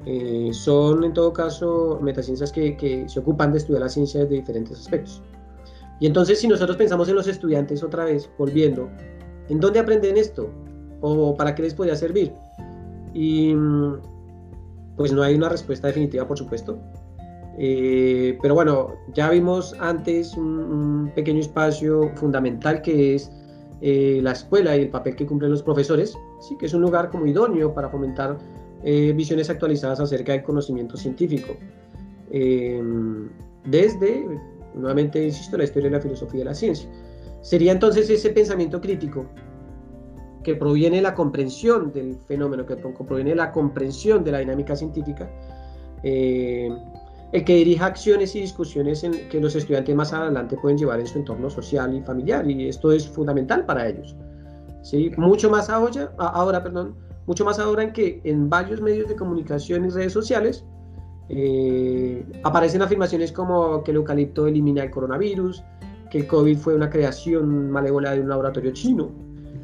Eh, 0.07 0.51
son 0.53 1.03
en 1.03 1.13
todo 1.13 1.33
caso 1.33 1.99
metaciencias 2.01 2.53
que, 2.53 2.77
que, 2.77 3.09
se 3.09 3.19
ocupan 3.19 3.51
de 3.51 3.59
estudiar 3.59 3.83
la 3.83 3.89
ciencia 3.89 4.21
desde 4.21 4.37
diferentes 4.37 4.79
aspectos. 4.79 5.23
Y 5.99 6.07
entonces 6.07 6.39
si 6.39 6.47
nosotros 6.47 6.77
pensamos 6.77 7.09
en 7.09 7.17
los 7.17 7.27
estudiantes 7.27 7.83
otra 7.83 8.05
vez, 8.05 8.31
volviendo, 8.39 8.89
¿en 9.49 9.59
dónde 9.59 9.81
aprenden 9.81 10.17
esto? 10.17 10.49
¿O 11.01 11.37
para 11.37 11.55
qué 11.55 11.63
les 11.63 11.75
podría 11.75 11.97
servir? 11.97 12.33
Y 13.15 13.55
pues 14.97 15.13
no 15.13 15.23
hay 15.23 15.35
una 15.35 15.49
respuesta 15.49 15.89
definitiva, 15.89 16.27
por 16.27 16.39
supuesto. 16.39 16.79
Eh, 17.59 18.39
pero 18.43 18.55
bueno, 18.55 18.95
ya 19.15 19.31
vimos 19.31 19.75
antes 19.81 20.37
un, 20.37 21.11
pequeño 21.15 21.41
espacio 21.41 22.11
fundamental 22.17 22.83
que 22.83 23.15
es 23.15 23.31
eh, 23.81 24.21
la 24.23 24.33
escuela 24.33 24.77
y 24.77 24.83
el 24.83 24.91
papel 24.91 25.17
que 25.17 25.27
cumplen 25.27 25.51
los 25.51 25.63
profesores, 25.63 26.17
sí, 26.41 26.57
que 26.59 26.67
es 26.67 26.75
un 26.75 26.83
lugar 26.83 27.11
como 27.11 27.27
idóneo 27.27 27.73
para 27.73 27.89
fomentar 27.89 28.37
eh, 28.89 29.13
visiones 29.13 29.51
actualizadas 29.51 29.99
acerca 29.99 30.31
del 30.31 30.45
conocimiento 30.45 30.97
científico. 30.97 31.57
Em, 32.31 33.29
desde, 33.65 34.25
nuevamente 34.77 35.25
insisto, 35.25 35.59
la 35.59 35.65
historia 35.65 35.91
de 35.91 35.97
la 35.97 36.01
filosofía 36.01 36.39
de 36.39 36.45
la 36.45 36.55
ciencia. 36.55 36.89
Sería 37.41 37.73
entonces 37.73 38.09
ese 38.09 38.31
pensamiento 38.31 38.81
crítico 38.81 39.27
que 40.45 40.55
proviene 40.55 40.99
de 40.99 41.03
la 41.03 41.17
comprensión 41.17 41.93
del 41.93 42.17
fenómeno, 42.29 42.65
que 42.65 42.77
proviene 42.77 43.31
de 43.31 43.37
la 43.37 43.51
comprensión 43.51 44.23
de 44.23 44.31
la 44.31 44.39
dinámica 44.39 44.77
científica, 44.77 45.29
eh, 46.05 46.71
el 47.33 47.45
que 47.45 47.57
dirija 47.57 47.87
acciones 47.87 48.37
y 48.37 48.43
discusiones 48.43 49.03
en 49.03 49.29
que 49.29 49.41
los 49.41 49.57
estudiantes 49.57 49.97
más 49.97 50.13
adelante 50.13 50.57
pueden 50.63 50.79
llevar 50.79 51.01
en 51.01 51.09
su 51.09 51.19
entorno 51.19 51.51
social 51.51 51.93
y 51.93 52.03
familiar, 52.03 52.49
y 52.49 52.69
esto 52.69 52.93
es 52.93 53.09
fundamental 53.09 53.67
para 53.67 53.89
ellos. 53.89 54.15
¿sí? 54.83 55.11
Mucho 55.17 55.51
más 55.51 55.69
ahora, 55.71 56.13
ahora 56.19 56.63
perdón, 56.63 56.95
mucho 57.27 57.45
más 57.45 57.59
ahora 57.59 57.83
en 57.83 57.93
que 57.93 58.21
en 58.25 58.49
varios 58.49 58.81
medios 58.81 59.09
de 59.09 59.17
comunicación 59.17 59.85
y 59.85 59.91
redes 59.91 60.13
sociales 60.13 60.65
eh, 61.29 62.25
aparecen 62.45 62.83
afirmaciones 62.83 63.33
como 63.33 63.83
que 63.83 63.91
el 63.91 63.99
eucalipto 63.99 64.47
elimina 64.47 64.85
el 64.85 64.91
coronavirus, 64.91 65.63
que 66.11 66.19
el 66.19 66.27
COVID 66.27 66.57
fue 66.57 66.75
una 66.75 66.89
creación 66.89 67.71
malévola 67.71 68.13
de 68.13 68.21
un 68.21 68.29
laboratorio 68.29 68.73
chino, 68.73 69.11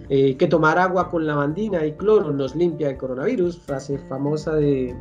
eh, 0.08 0.36
que 0.36 0.48
tomar 0.48 0.78
agua 0.78 1.08
con 1.08 1.26
lavandina 1.26 1.86
y 1.86 1.92
cloro 1.92 2.32
nos 2.32 2.56
limpia 2.56 2.90
el 2.90 2.96
coronavirus, 2.96 3.60
frase 3.60 3.98
famosa 4.08 4.54
de, 4.56 4.94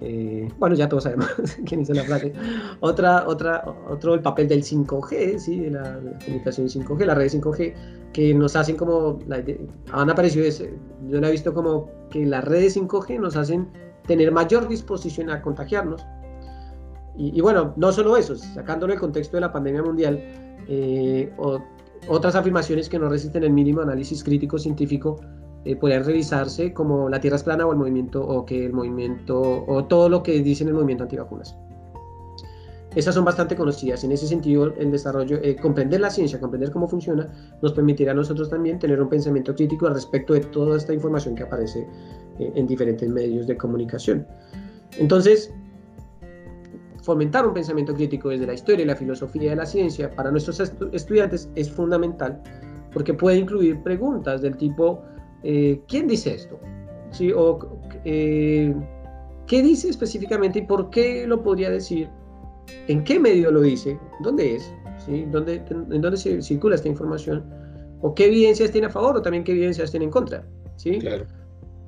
eh, 0.00 0.48
bueno, 0.58 0.76
ya 0.76 0.88
todos 0.88 1.04
sabemos 1.04 1.28
quién 1.66 1.80
hizo 1.80 1.94
la 1.94 2.04
frase. 2.04 2.32
Otra, 2.80 3.26
otra, 3.26 3.64
otro, 3.88 4.14
el 4.14 4.20
papel 4.20 4.48
del 4.48 4.62
5G, 4.62 5.38
¿sí? 5.38 5.60
de, 5.60 5.70
la, 5.70 5.98
comunicación 6.24 6.68
5G, 6.68 7.04
la 7.04 7.14
red 7.14 7.30
5G, 7.30 7.74
que 8.12 8.34
nos 8.34 8.56
hacen 8.56 8.76
como, 8.76 9.18
han 9.92 10.10
aparecido, 10.10 10.46
yo 11.08 11.20
lo 11.20 11.26
he 11.26 11.30
visto 11.30 11.52
como 11.52 11.90
que 12.10 12.24
las 12.24 12.44
redes 12.44 12.76
5G 12.76 13.20
nos 13.20 13.36
hacen 13.36 13.68
tener 14.06 14.32
mayor 14.32 14.68
disposición 14.68 15.30
a 15.30 15.42
contagiarnos. 15.42 16.04
Y, 17.16 17.40
bueno, 17.40 17.74
no 17.76 17.90
solo 17.90 18.16
eso, 18.16 18.36
sacándolo 18.36 18.92
del 18.92 19.00
contexto 19.00 19.36
de 19.36 19.40
la 19.40 19.52
pandemia 19.52 19.82
mundial, 19.82 20.22
eh, 20.68 21.32
otras 22.06 22.36
afirmaciones 22.36 22.88
que 22.88 22.96
no 22.98 23.08
resisten 23.08 23.42
el 23.42 23.52
mínimo 23.52 23.80
análisis 23.80 24.22
crítico 24.22 24.56
científico 24.56 25.16
eh, 25.64 25.74
podrían 25.74 26.04
revisarse 26.04 26.72
como 26.72 27.08
la 27.08 27.20
Tierra 27.20 27.36
es 27.36 27.42
plana 27.42 27.66
o 27.66 27.72
el 27.72 27.78
movimiento, 27.78 28.24
o 28.24 28.46
que 28.46 28.66
el 28.66 28.72
movimiento, 28.72 29.64
o 29.66 29.84
todo 29.84 30.08
lo 30.08 30.22
que 30.22 30.40
dice 30.40 30.62
en 30.62 30.68
el 30.68 30.74
movimiento 30.74 31.04
antivacunas. 31.04 31.56
Esas 32.94 33.14
son 33.14 33.24
bastante 33.24 33.54
conocidas. 33.54 34.02
En 34.04 34.12
ese 34.12 34.26
sentido, 34.26 34.74
el 34.76 34.90
desarrollo, 34.90 35.38
eh, 35.42 35.56
comprender 35.56 36.00
la 36.00 36.10
ciencia, 36.10 36.40
comprender 36.40 36.70
cómo 36.70 36.88
funciona, 36.88 37.26
nos 37.60 37.72
permitirá 37.72 38.12
a 38.12 38.14
nosotros 38.14 38.48
también 38.48 38.78
tener 38.78 39.00
un 39.00 39.08
pensamiento 39.08 39.54
crítico 39.54 39.86
al 39.86 39.94
respecto 39.94 40.32
de 40.32 40.40
toda 40.40 40.76
esta 40.76 40.94
información 40.94 41.34
que 41.34 41.42
aparece 41.42 41.86
eh, 42.38 42.52
en 42.54 42.66
diferentes 42.66 43.08
medios 43.08 43.46
de 43.46 43.56
comunicación. 43.56 44.26
Entonces, 44.98 45.52
fomentar 47.02 47.46
un 47.46 47.52
pensamiento 47.52 47.94
crítico 47.94 48.30
desde 48.30 48.46
la 48.46 48.54
historia 48.54 48.84
y 48.84 48.86
la 48.86 48.96
filosofía 48.96 49.50
de 49.50 49.56
la 49.56 49.66
ciencia 49.66 50.10
para 50.10 50.30
nuestros 50.30 50.58
estudiantes 50.92 51.50
es 51.54 51.70
fundamental 51.70 52.42
porque 52.92 53.12
puede 53.14 53.36
incluir 53.38 53.82
preguntas 53.82 54.40
del 54.40 54.56
tipo 54.56 55.02
eh, 55.42 55.80
¿quién 55.86 56.08
dice 56.08 56.34
esto? 56.34 56.58
¿Qué 58.02 59.62
dice 59.62 59.88
específicamente 59.88 60.58
y 60.58 60.62
por 60.62 60.90
qué 60.90 61.26
lo 61.26 61.42
podría 61.42 61.70
decir? 61.70 62.08
¿En 62.88 63.04
qué 63.04 63.18
medio 63.18 63.50
lo 63.50 63.60
dice? 63.60 63.98
¿Dónde 64.20 64.56
es? 64.56 64.72
¿Sí? 65.04 65.26
¿Dónde, 65.30 65.62
¿En 65.70 66.00
dónde 66.00 66.16
se 66.16 66.42
circula 66.42 66.74
esta 66.74 66.88
información? 66.88 67.44
¿O 68.00 68.14
qué 68.14 68.26
evidencias 68.26 68.70
tiene 68.70 68.86
a 68.86 68.90
favor 68.90 69.16
o 69.16 69.22
también 69.22 69.44
qué 69.44 69.52
evidencias 69.52 69.90
tiene 69.90 70.06
en 70.06 70.10
contra? 70.10 70.44
¿Sí? 70.76 70.98
Claro. 70.98 71.24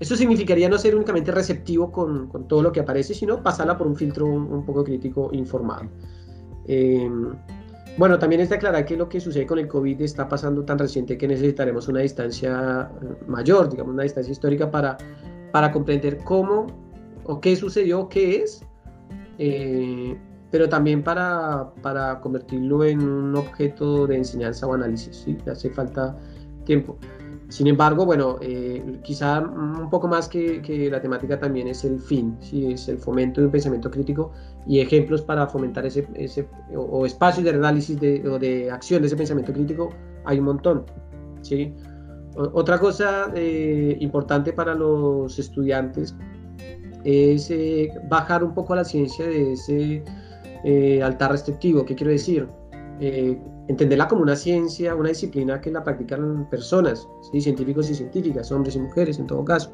Eso 0.01 0.17
significaría 0.17 0.69
no 0.69 0.79
ser 0.79 0.95
únicamente 0.97 1.31
receptivo 1.31 1.93
con, 1.93 2.29
con, 2.29 2.49
todo 2.49 2.63
lo 2.63 2.73
que 2.73 2.81
aparece, 2.81 3.13
sino 3.13 3.43
pasarla 3.43 3.77
por 3.77 3.87
un 3.87 3.95
filtro 3.95 4.27
un, 4.27 4.65
poco 4.65 4.83
crítico 4.83 5.29
informado. 5.33 5.83
Eh, 6.67 7.11
bueno, 7.99 8.19
también 8.19 8.41
está 8.41 8.59
clara 8.59 8.87
que 8.87 8.97
lo 8.97 9.09
que 9.09 9.21
sucede 9.21 9.47
con 9.47 9.59
el 9.59 9.69
COVID 9.69 10.01
está 10.01 10.27
pasando 10.27 10.65
tan 10.65 10.79
reciente 10.79 11.19
que 11.19 11.29
necesitaremos 11.29 11.87
una 11.89 12.01
distancia 12.01 12.91
eh, 13.03 13.25
mayor, 13.27 13.69
digamos, 13.69 13.93
una 13.93 14.05
distancia 14.05 14.33
histórica 14.33 14.71
para, 14.71 14.97
para 15.53 15.71
comprender 15.71 16.19
cómo 16.25 16.67
o 17.25 17.41
qué 17.41 17.55
sucedió, 17.55 18.09
qué 18.09 18.43
es, 18.43 18.65
eh, 19.39 20.17
pero 20.51 20.69
también 20.69 21.03
para, 21.03 21.71
para, 21.83 22.21
convertirlo 22.21 22.85
en 22.85 23.03
un 23.03 23.37
objeto 23.37 24.07
de 24.07 24.17
enseñanza 24.17 24.67
o 24.67 24.75
análisis. 24.75 25.17
¿sí? 25.25 25.37
Hace 25.51 25.71
falta 25.71 26.17
tiempo. 26.65 26.99
Sin 27.49 27.67
embargo, 27.67 28.07
bueno, 28.07 28.37
eh, 28.41 29.01
quizá 29.03 29.41
un 29.41 29.91
poco 29.91 30.07
más 30.07 30.29
que, 30.29 30.63
que, 30.63 30.89
la 30.89 31.01
temática 31.01 31.39
también 31.39 31.67
es 31.67 31.85
el 31.85 31.99
fin, 31.99 32.37
¿sí? 32.41 32.73
es 32.73 32.89
el 32.89 32.99
fomento 32.99 33.41
de 33.41 33.47
un 33.47 33.53
pensamiento 33.53 33.91
crítico 33.91 34.31
y 34.69 34.79
ejemplos 34.79 35.23
para 35.23 35.49
fomentar 35.49 35.85
ese, 35.85 36.07
ese 36.15 36.49
o, 36.77 37.05
espacios 37.05 37.45
de 37.45 37.51
análisis 37.51 37.99
de, 38.01 38.23
o 38.29 38.39
de 38.39 38.71
acción 38.71 39.03
de 39.03 39.09
ese 39.09 39.17
pensamiento 39.17 39.53
crítico, 39.53 39.91
hay 40.25 40.39
un 40.39 40.45
montón. 40.45 40.85
¿sí? 41.43 41.75
otra 42.37 42.79
cosa 42.79 43.33
eh, 43.35 43.97
importante 44.01 44.53
para 44.53 44.75
los 44.75 45.37
estudiantes 45.39 46.15
es 47.05 47.51
eh, 47.51 47.91
bajar 48.09 48.45
un 48.45 48.55
poco 48.55 48.75
a 48.75 48.77
la 48.77 48.85
ciencia 48.85 49.27
de 49.27 49.53
ese 49.53 50.05
altar 51.03 51.33
restrictivo. 51.33 51.85
¿Qué 51.85 51.95
quiero 51.95 52.13
decir? 52.13 52.49
entenderla 53.71 54.09
como 54.09 54.23
una 54.23 54.35
ciencia, 54.35 54.97
una 54.97 55.11
disciplina 55.11 55.61
que 55.61 55.71
la 55.71 55.85
practican 55.85 56.49
personas, 56.51 57.09
científicos 57.39 57.89
y 57.89 57.95
científicas, 57.95 58.51
hombres 58.51 58.75
y 58.75 58.81
mujeres 58.81 59.19
en 59.21 59.29
todo 59.29 59.45
caso, 59.45 59.73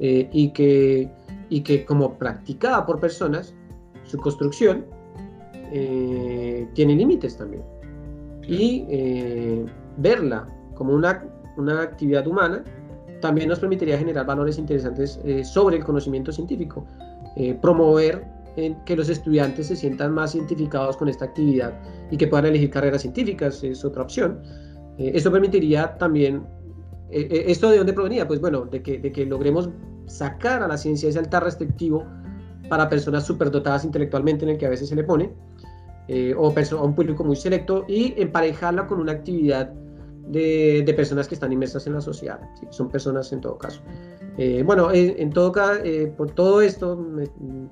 eh, 0.00 0.28
y, 0.32 0.50
que, 0.50 1.08
y 1.48 1.60
que 1.60 1.84
como 1.84 2.18
practicada 2.18 2.84
por 2.84 2.98
personas, 2.98 3.54
su 4.02 4.18
construcción 4.18 4.84
eh, 5.72 6.68
tiene 6.74 6.96
límites 6.96 7.36
también. 7.36 7.62
Y 8.48 8.84
eh, 8.88 9.64
verla 9.98 10.48
como 10.74 10.92
una, 10.92 11.24
una 11.56 11.82
actividad 11.82 12.26
humana 12.26 12.64
también 13.20 13.48
nos 13.48 13.60
permitiría 13.60 13.96
generar 13.96 14.26
valores 14.26 14.58
interesantes 14.58 15.20
sobre 15.44 15.76
el 15.76 15.84
conocimiento 15.84 16.32
científico, 16.32 16.86
promover 17.60 18.24
que 18.84 18.96
los 18.96 19.08
estudiantes 19.08 19.68
se 19.68 19.76
sientan 19.76 20.12
más 20.12 20.34
identificados 20.34 20.96
con 20.96 21.08
esta 21.08 21.26
actividad 21.26 21.72
y 22.10 22.16
que 22.16 22.26
puedan 22.26 22.46
elegir 22.46 22.70
carreras 22.70 23.02
científicas, 23.02 23.62
es 23.62 23.84
otra 23.84 24.02
opción. 24.02 24.40
Eh, 24.98 25.12
esto 25.14 25.32
permitiría 25.32 25.96
también, 25.96 26.42
eh, 27.10 27.28
eh, 27.30 27.44
¿esto 27.46 27.70
de 27.70 27.78
dónde 27.78 27.92
provenía? 27.92 28.26
Pues 28.28 28.40
bueno, 28.40 28.66
de 28.66 28.82
que, 28.82 28.98
de 28.98 29.12
que 29.12 29.24
logremos 29.24 29.70
sacar 30.06 30.62
a 30.62 30.68
la 30.68 30.76
ciencia 30.76 31.08
ese 31.08 31.18
altar 31.18 31.44
restrictivo 31.44 32.04
para 32.68 32.88
personas 32.88 33.26
superdotadas 33.26 33.84
intelectualmente 33.84 34.44
en 34.44 34.50
el 34.50 34.58
que 34.58 34.66
a 34.66 34.70
veces 34.70 34.88
se 34.88 34.96
le 34.96 35.04
pone, 35.04 35.32
o 36.36 36.52
a 36.52 36.82
un 36.82 36.94
público 36.94 37.22
muy 37.22 37.36
selecto, 37.36 37.84
y 37.88 38.14
emparejarla 38.20 38.86
con 38.86 39.00
una 39.00 39.12
actividad 39.12 39.72
de, 40.26 40.92
personas 40.96 41.28
que 41.28 41.34
están 41.34 41.52
inmersas 41.52 41.86
en 41.86 41.94
la 41.94 42.00
sociedad, 42.00 42.40
son 42.70 42.88
personas 42.88 43.32
en 43.32 43.40
todo 43.40 43.58
caso. 43.58 43.80
Eh, 44.42 44.62
bueno, 44.62 44.90
en, 44.90 45.28
todo 45.28 45.52
caso, 45.52 45.82
eh, 45.84 46.10
por 46.16 46.30
todo 46.30 46.62
esto, 46.62 46.96
me, 46.96 47.26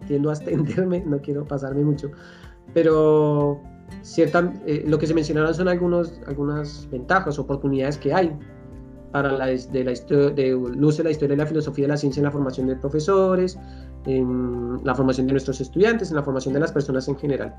tiendo 0.07 0.29
a 0.29 0.35
extenderme, 0.35 1.01
no 1.07 1.19
quiero 1.19 1.47
pasarme 1.47 1.83
mucho, 1.83 2.11
pero 2.75 3.59
cierta, 4.03 4.53
eh, 4.67 4.85
lo 4.87 4.99
que 4.99 5.07
se 5.07 5.15
mencionaron 5.15 5.55
son 5.55 5.69
algunos, 5.69 6.21
algunas 6.27 6.87
ventajas, 6.91 7.39
oportunidades 7.39 7.97
que 7.97 8.13
hay 8.13 8.37
para 9.13 9.33
la, 9.33 9.47
de 9.47 9.83
la 9.83 9.93
de 9.93 10.51
luz 10.77 10.99
de 10.99 11.05
la 11.05 11.11
historia 11.11 11.33
y 11.33 11.39
la 11.39 11.47
filosofía 11.47 11.85
de 11.85 11.89
la 11.89 11.97
ciencia 11.97 12.21
en 12.21 12.25
la 12.25 12.33
formación 12.33 12.67
de 12.67 12.77
profesores, 12.77 13.59
en 14.05 14.77
la 14.85 14.95
formación 14.95 15.27
de 15.27 15.33
nuestros 15.33 15.63
estudiantes, 15.63 16.11
en 16.11 16.17
la 16.17 16.23
formación 16.23 16.53
de 16.53 16.61
las 16.61 16.73
personas 16.73 17.09
en 17.09 17.17
general. 17.17 17.55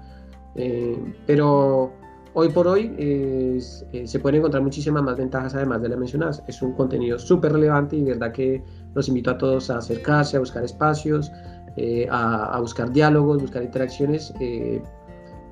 pero 1.25 1.91
Hoy 2.33 2.49
por 2.49 2.67
hoy 2.67 2.93
eh, 2.97 3.59
se 3.59 4.19
pueden 4.19 4.39
encontrar 4.39 4.61
muchísimas 4.61 5.01
más 5.01 5.17
ventajas 5.17 5.55
además 5.55 5.81
de 5.81 5.89
las 5.89 5.97
mencionadas. 5.97 6.43
Es 6.47 6.61
un 6.61 6.73
contenido 6.73 7.17
súper 7.17 7.53
relevante 7.53 7.95
y 7.95 8.03
verdad 8.03 8.31
que 8.31 8.63
los 8.93 9.07
invito 9.07 9.31
a 9.31 9.37
todos 9.37 9.69
a 9.69 9.79
acercarse, 9.79 10.37
a 10.37 10.39
buscar 10.39 10.63
espacios, 10.63 11.31
eh, 11.75 12.07
a, 12.09 12.59
buscar 12.61 12.91
diálogos, 12.91 13.41
buscar 13.41 13.63
interacciones, 13.63 14.33
eh, 14.39 14.81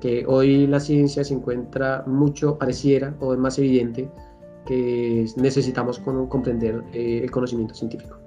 que 0.00 0.24
hoy 0.26 0.66
la 0.68 0.78
ciencia 0.78 1.24
se 1.24 1.34
encuentra 1.34 2.04
mucho, 2.06 2.56
pareciera 2.56 3.14
o 3.18 3.32
es 3.32 3.38
más 3.40 3.58
evidente 3.58 4.08
que 4.64 5.26
necesitamos 5.36 5.98
comprender 5.98 6.84
el 6.92 7.30
conocimiento 7.30 7.74
científico. 7.74 8.18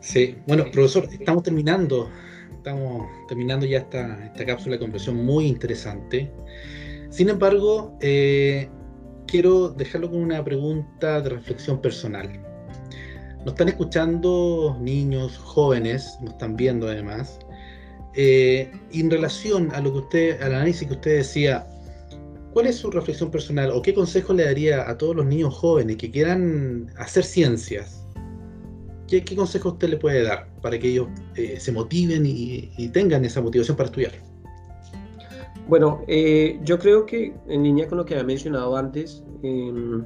Sí, 0.00 0.36
bueno, 0.46 0.64
profesor, 0.72 1.06
estamos 1.12 1.42
terminando, 1.42 2.08
estamos 2.56 3.06
terminando 3.28 3.66
ya 3.66 3.78
esta, 3.78 4.24
esta 4.24 4.46
cápsula 4.46 4.76
de 4.76 4.80
conversión 4.80 5.24
muy 5.24 5.46
interesante. 5.46 6.32
Sin 7.10 7.28
embargo, 7.30 7.96
eh, 8.00 8.68
quiero 9.26 9.70
dejarlo 9.70 10.10
con 10.10 10.20
una 10.20 10.44
pregunta 10.44 11.20
de 11.20 11.30
reflexión 11.30 11.80
personal. 11.80 12.28
Nos 13.40 13.48
están 13.48 13.68
escuchando 13.68 14.76
niños, 14.80 15.38
jóvenes, 15.38 16.18
nos 16.20 16.32
están 16.32 16.56
viendo 16.56 16.86
además. 16.86 17.38
Eh, 18.14 18.70
en 18.92 19.10
relación 19.10 19.70
a 19.74 19.80
lo 19.80 19.92
que 19.92 19.98
usted, 19.98 20.42
al 20.42 20.54
análisis 20.54 20.86
que 20.86 20.94
usted 20.94 21.16
decía, 21.18 21.66
¿cuál 22.52 22.66
es 22.66 22.76
su 22.76 22.90
reflexión 22.90 23.30
personal 23.30 23.70
o 23.70 23.80
qué 23.80 23.94
consejo 23.94 24.34
le 24.34 24.44
daría 24.44 24.88
a 24.88 24.98
todos 24.98 25.16
los 25.16 25.24
niños 25.24 25.54
jóvenes 25.54 25.96
que 25.96 26.10
quieran 26.10 26.92
hacer 26.98 27.24
ciencias? 27.24 28.04
¿Qué, 29.06 29.24
consejo 29.34 29.70
usted 29.70 29.88
le 29.88 29.96
puede 29.96 30.22
dar 30.24 30.46
para 30.60 30.78
que 30.78 30.88
ellos 30.88 31.08
eh, 31.36 31.58
se 31.58 31.72
motiven 31.72 32.24
y 32.26 32.88
tengan 32.88 33.24
esa 33.24 33.40
motivación 33.40 33.74
para 33.74 33.86
estudiar? 33.86 34.27
Bueno, 35.68 36.02
eh, 36.08 36.58
yo 36.64 36.78
creo 36.78 37.04
que 37.04 37.34
en 37.46 37.62
línea 37.62 37.86
con 37.86 37.98
lo 37.98 38.04
que 38.04 38.14
había 38.14 38.24
mencionado 38.24 38.74
antes, 38.76 39.22
em, 39.42 40.04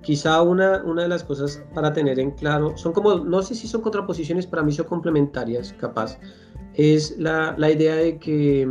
quizá 0.00 0.42
una, 0.42 0.82
una 0.84 1.02
de 1.02 1.08
las 1.08 1.22
cosas 1.22 1.62
para 1.74 1.92
tener 1.92 2.18
en 2.18 2.30
claro, 2.32 2.76
son 2.76 2.92
como, 2.92 3.16
no 3.16 3.42
sé 3.42 3.54
si 3.54 3.68
son 3.68 3.82
contraposiciones, 3.82 4.46
para 4.46 4.62
mí 4.62 4.72
son 4.72 4.86
complementarias, 4.86 5.74
capaz, 5.74 6.18
es 6.74 7.18
la, 7.18 7.54
la 7.58 7.70
idea 7.70 7.96
de 7.96 8.18
que 8.18 8.66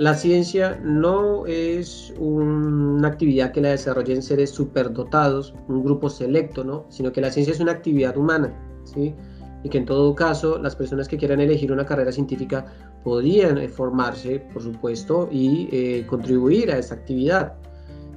la 0.00 0.14
ciencia 0.14 0.80
no 0.82 1.46
es 1.46 2.12
una 2.18 3.08
actividad 3.08 3.52
que 3.52 3.60
la 3.60 3.70
desarrollen 3.70 4.22
seres 4.22 4.50
superdotados, 4.50 5.54
un 5.68 5.82
grupo 5.82 6.08
selecto, 6.08 6.64
¿no? 6.64 6.86
sino 6.88 7.12
que 7.12 7.20
la 7.20 7.30
ciencia 7.30 7.52
es 7.52 7.60
una 7.60 7.72
actividad 7.72 8.16
humana, 8.16 8.54
¿sí? 8.84 9.14
y 9.62 9.68
que 9.68 9.78
en 9.78 9.84
todo 9.84 10.14
caso 10.14 10.58
las 10.58 10.74
personas 10.74 11.06
que 11.06 11.18
quieran 11.18 11.40
elegir 11.40 11.70
una 11.70 11.84
carrera 11.84 12.12
científica 12.12 12.66
podrían 13.02 13.58
eh, 13.58 13.68
formarse, 13.68 14.40
por 14.52 14.62
supuesto, 14.62 15.28
y 15.30 15.68
eh, 15.72 16.06
contribuir 16.06 16.70
a 16.70 16.78
esa 16.78 16.94
actividad. 16.94 17.54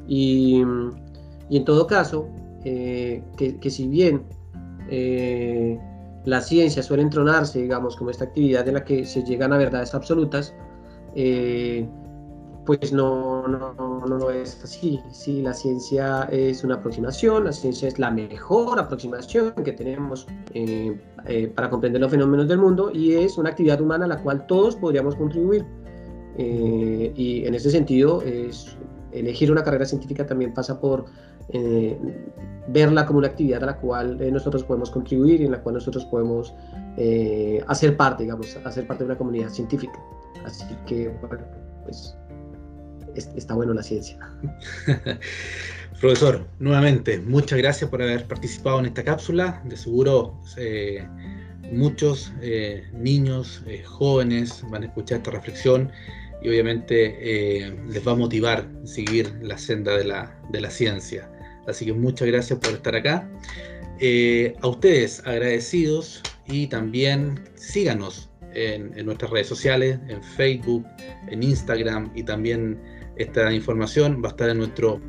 Y, 0.08 0.62
en 0.62 1.66
todo 1.66 1.88
caso, 1.88 2.28
eh, 2.66 3.24
que, 3.38 3.70
si 3.70 3.88
bien 3.88 4.24
la 6.26 6.42
ciencia 6.42 6.84
suele 6.84 7.04
entronarse, 7.04 7.62
digamos, 7.62 7.96
como 7.96 8.10
esta 8.10 8.26
actividad 8.26 8.68
en 8.68 8.76
la 8.76 8.84
que 8.84 9.06
se 9.06 9.24
llegan 9.24 9.54
a 9.54 9.58
verdades 9.58 9.94
absolutas, 9.94 10.54
pues 12.66 12.94
no, 12.94 13.46
no, 13.48 13.74
no, 14.08 14.30
es 14.30 14.64
así. 14.64 15.02
Sí, 15.12 15.42
la 15.42 15.54
ciencia 15.54 16.24
es 16.32 16.64
una 16.64 16.76
aproximación, 16.76 17.46
la 17.46 17.52
ciencia 17.52 17.88
es 17.88 18.00
la 18.00 18.10
mejor 18.10 18.80
aproximación 18.80 19.54
que 19.64 19.74
tenemos 19.74 20.28
eh, 20.54 20.98
eh, 21.28 21.48
para 21.48 21.70
comprender 21.70 22.02
los 22.02 22.12
fenómenos 22.12 22.48
del 22.48 22.60
mundo 22.60 22.92
y 22.94 23.14
es 23.14 23.38
una 23.38 23.50
actividad 23.50 23.82
humana 23.82 24.06
a 24.06 24.08
la 24.08 24.22
cual 24.22 24.46
todos 24.48 24.76
podríamos 24.76 25.16
contribuir. 25.16 25.66
Eh, 26.38 27.12
y 27.16 27.46
en 27.46 27.54
ese 27.54 27.70
sentido, 27.70 28.22
es, 28.22 28.78
elegir 29.12 29.52
una 29.52 29.64
carrera 29.64 29.86
científica 29.86 30.26
también 30.26 30.54
pasa 30.54 30.80
por 30.80 31.06
verla 32.70 33.06
como 33.06 33.20
una 33.20 33.28
actividad 33.28 33.62
a 33.64 33.66
la 33.68 33.78
cual 33.78 34.18
nosotros 34.32 34.64
podemos 34.64 34.90
contribuir 34.90 35.42
y 35.42 35.46
en 35.46 35.52
la 35.52 35.62
cual 35.62 35.76
nosotros 35.76 36.06
podemos 36.06 36.56
hacer 37.68 37.98
parte, 37.98 38.24
digamos, 38.24 38.58
hacer 38.64 38.88
parte 38.88 39.04
de 39.04 39.10
una 39.10 39.18
comunidad 39.18 39.50
científica. 39.50 40.00
Así 40.46 40.66
que, 40.88 41.10
bueno, 41.22 41.44
pues 41.84 42.16
está 43.16 43.54
bueno 43.54 43.74
la 43.74 43.84
ciencia. 43.84 44.18
Profesor, 46.04 46.46
nuevamente, 46.60 47.18
muchas 47.20 47.58
gracias 47.60 47.90
por 47.90 48.02
haber 48.02 48.28
participado 48.28 48.78
en 48.80 48.88
esta 48.88 49.06
cápsula. 49.06 49.62
De 49.64 49.78
seguro 49.78 50.38
eh, 50.58 51.08
muchos 51.72 52.34
eh, 52.42 52.84
niños, 52.92 53.64
eh, 53.68 53.84
jóvenes 53.86 54.66
van 54.70 54.84
a 54.84 54.88
escuchar 54.88 55.20
esta 55.20 55.32
reflexión 55.32 55.90
y 56.42 56.50
obviamente 56.50 57.74
les 57.88 58.06
va 58.06 58.12
a 58.12 58.16
motivar 58.16 58.68
seguir 58.84 59.34
la 59.42 59.58
senda 59.58 59.96
de 59.96 60.04
la, 60.04 60.38
de 60.52 60.60
la 60.60 60.70
ciencia. 60.70 61.32
Así 61.68 61.86
que 61.86 61.94
muchas 61.94 62.28
gracias 62.28 62.60
por 62.60 62.74
estar 62.74 62.98
acá. 62.98 63.26
a 64.62 64.68
ustedes 64.68 65.26
agradecidos 65.26 66.22
y 66.48 66.68
también 66.68 67.40
síganos 67.56 68.30
en, 68.54 68.92
en, 68.98 69.06
nuestras 69.06 69.32
redes 69.32 69.48
sociales, 69.48 70.00
en 70.10 70.22
Facebook, 70.22 70.86
en 71.30 71.44
Instagram 71.44 72.12
y 72.14 72.24
también 72.24 72.78
esta 73.16 73.52
información 73.54 74.22
va 74.24 74.30
a 74.30 74.32
estar 74.32 74.50
en 74.50 74.58
nuestro 74.58 75.00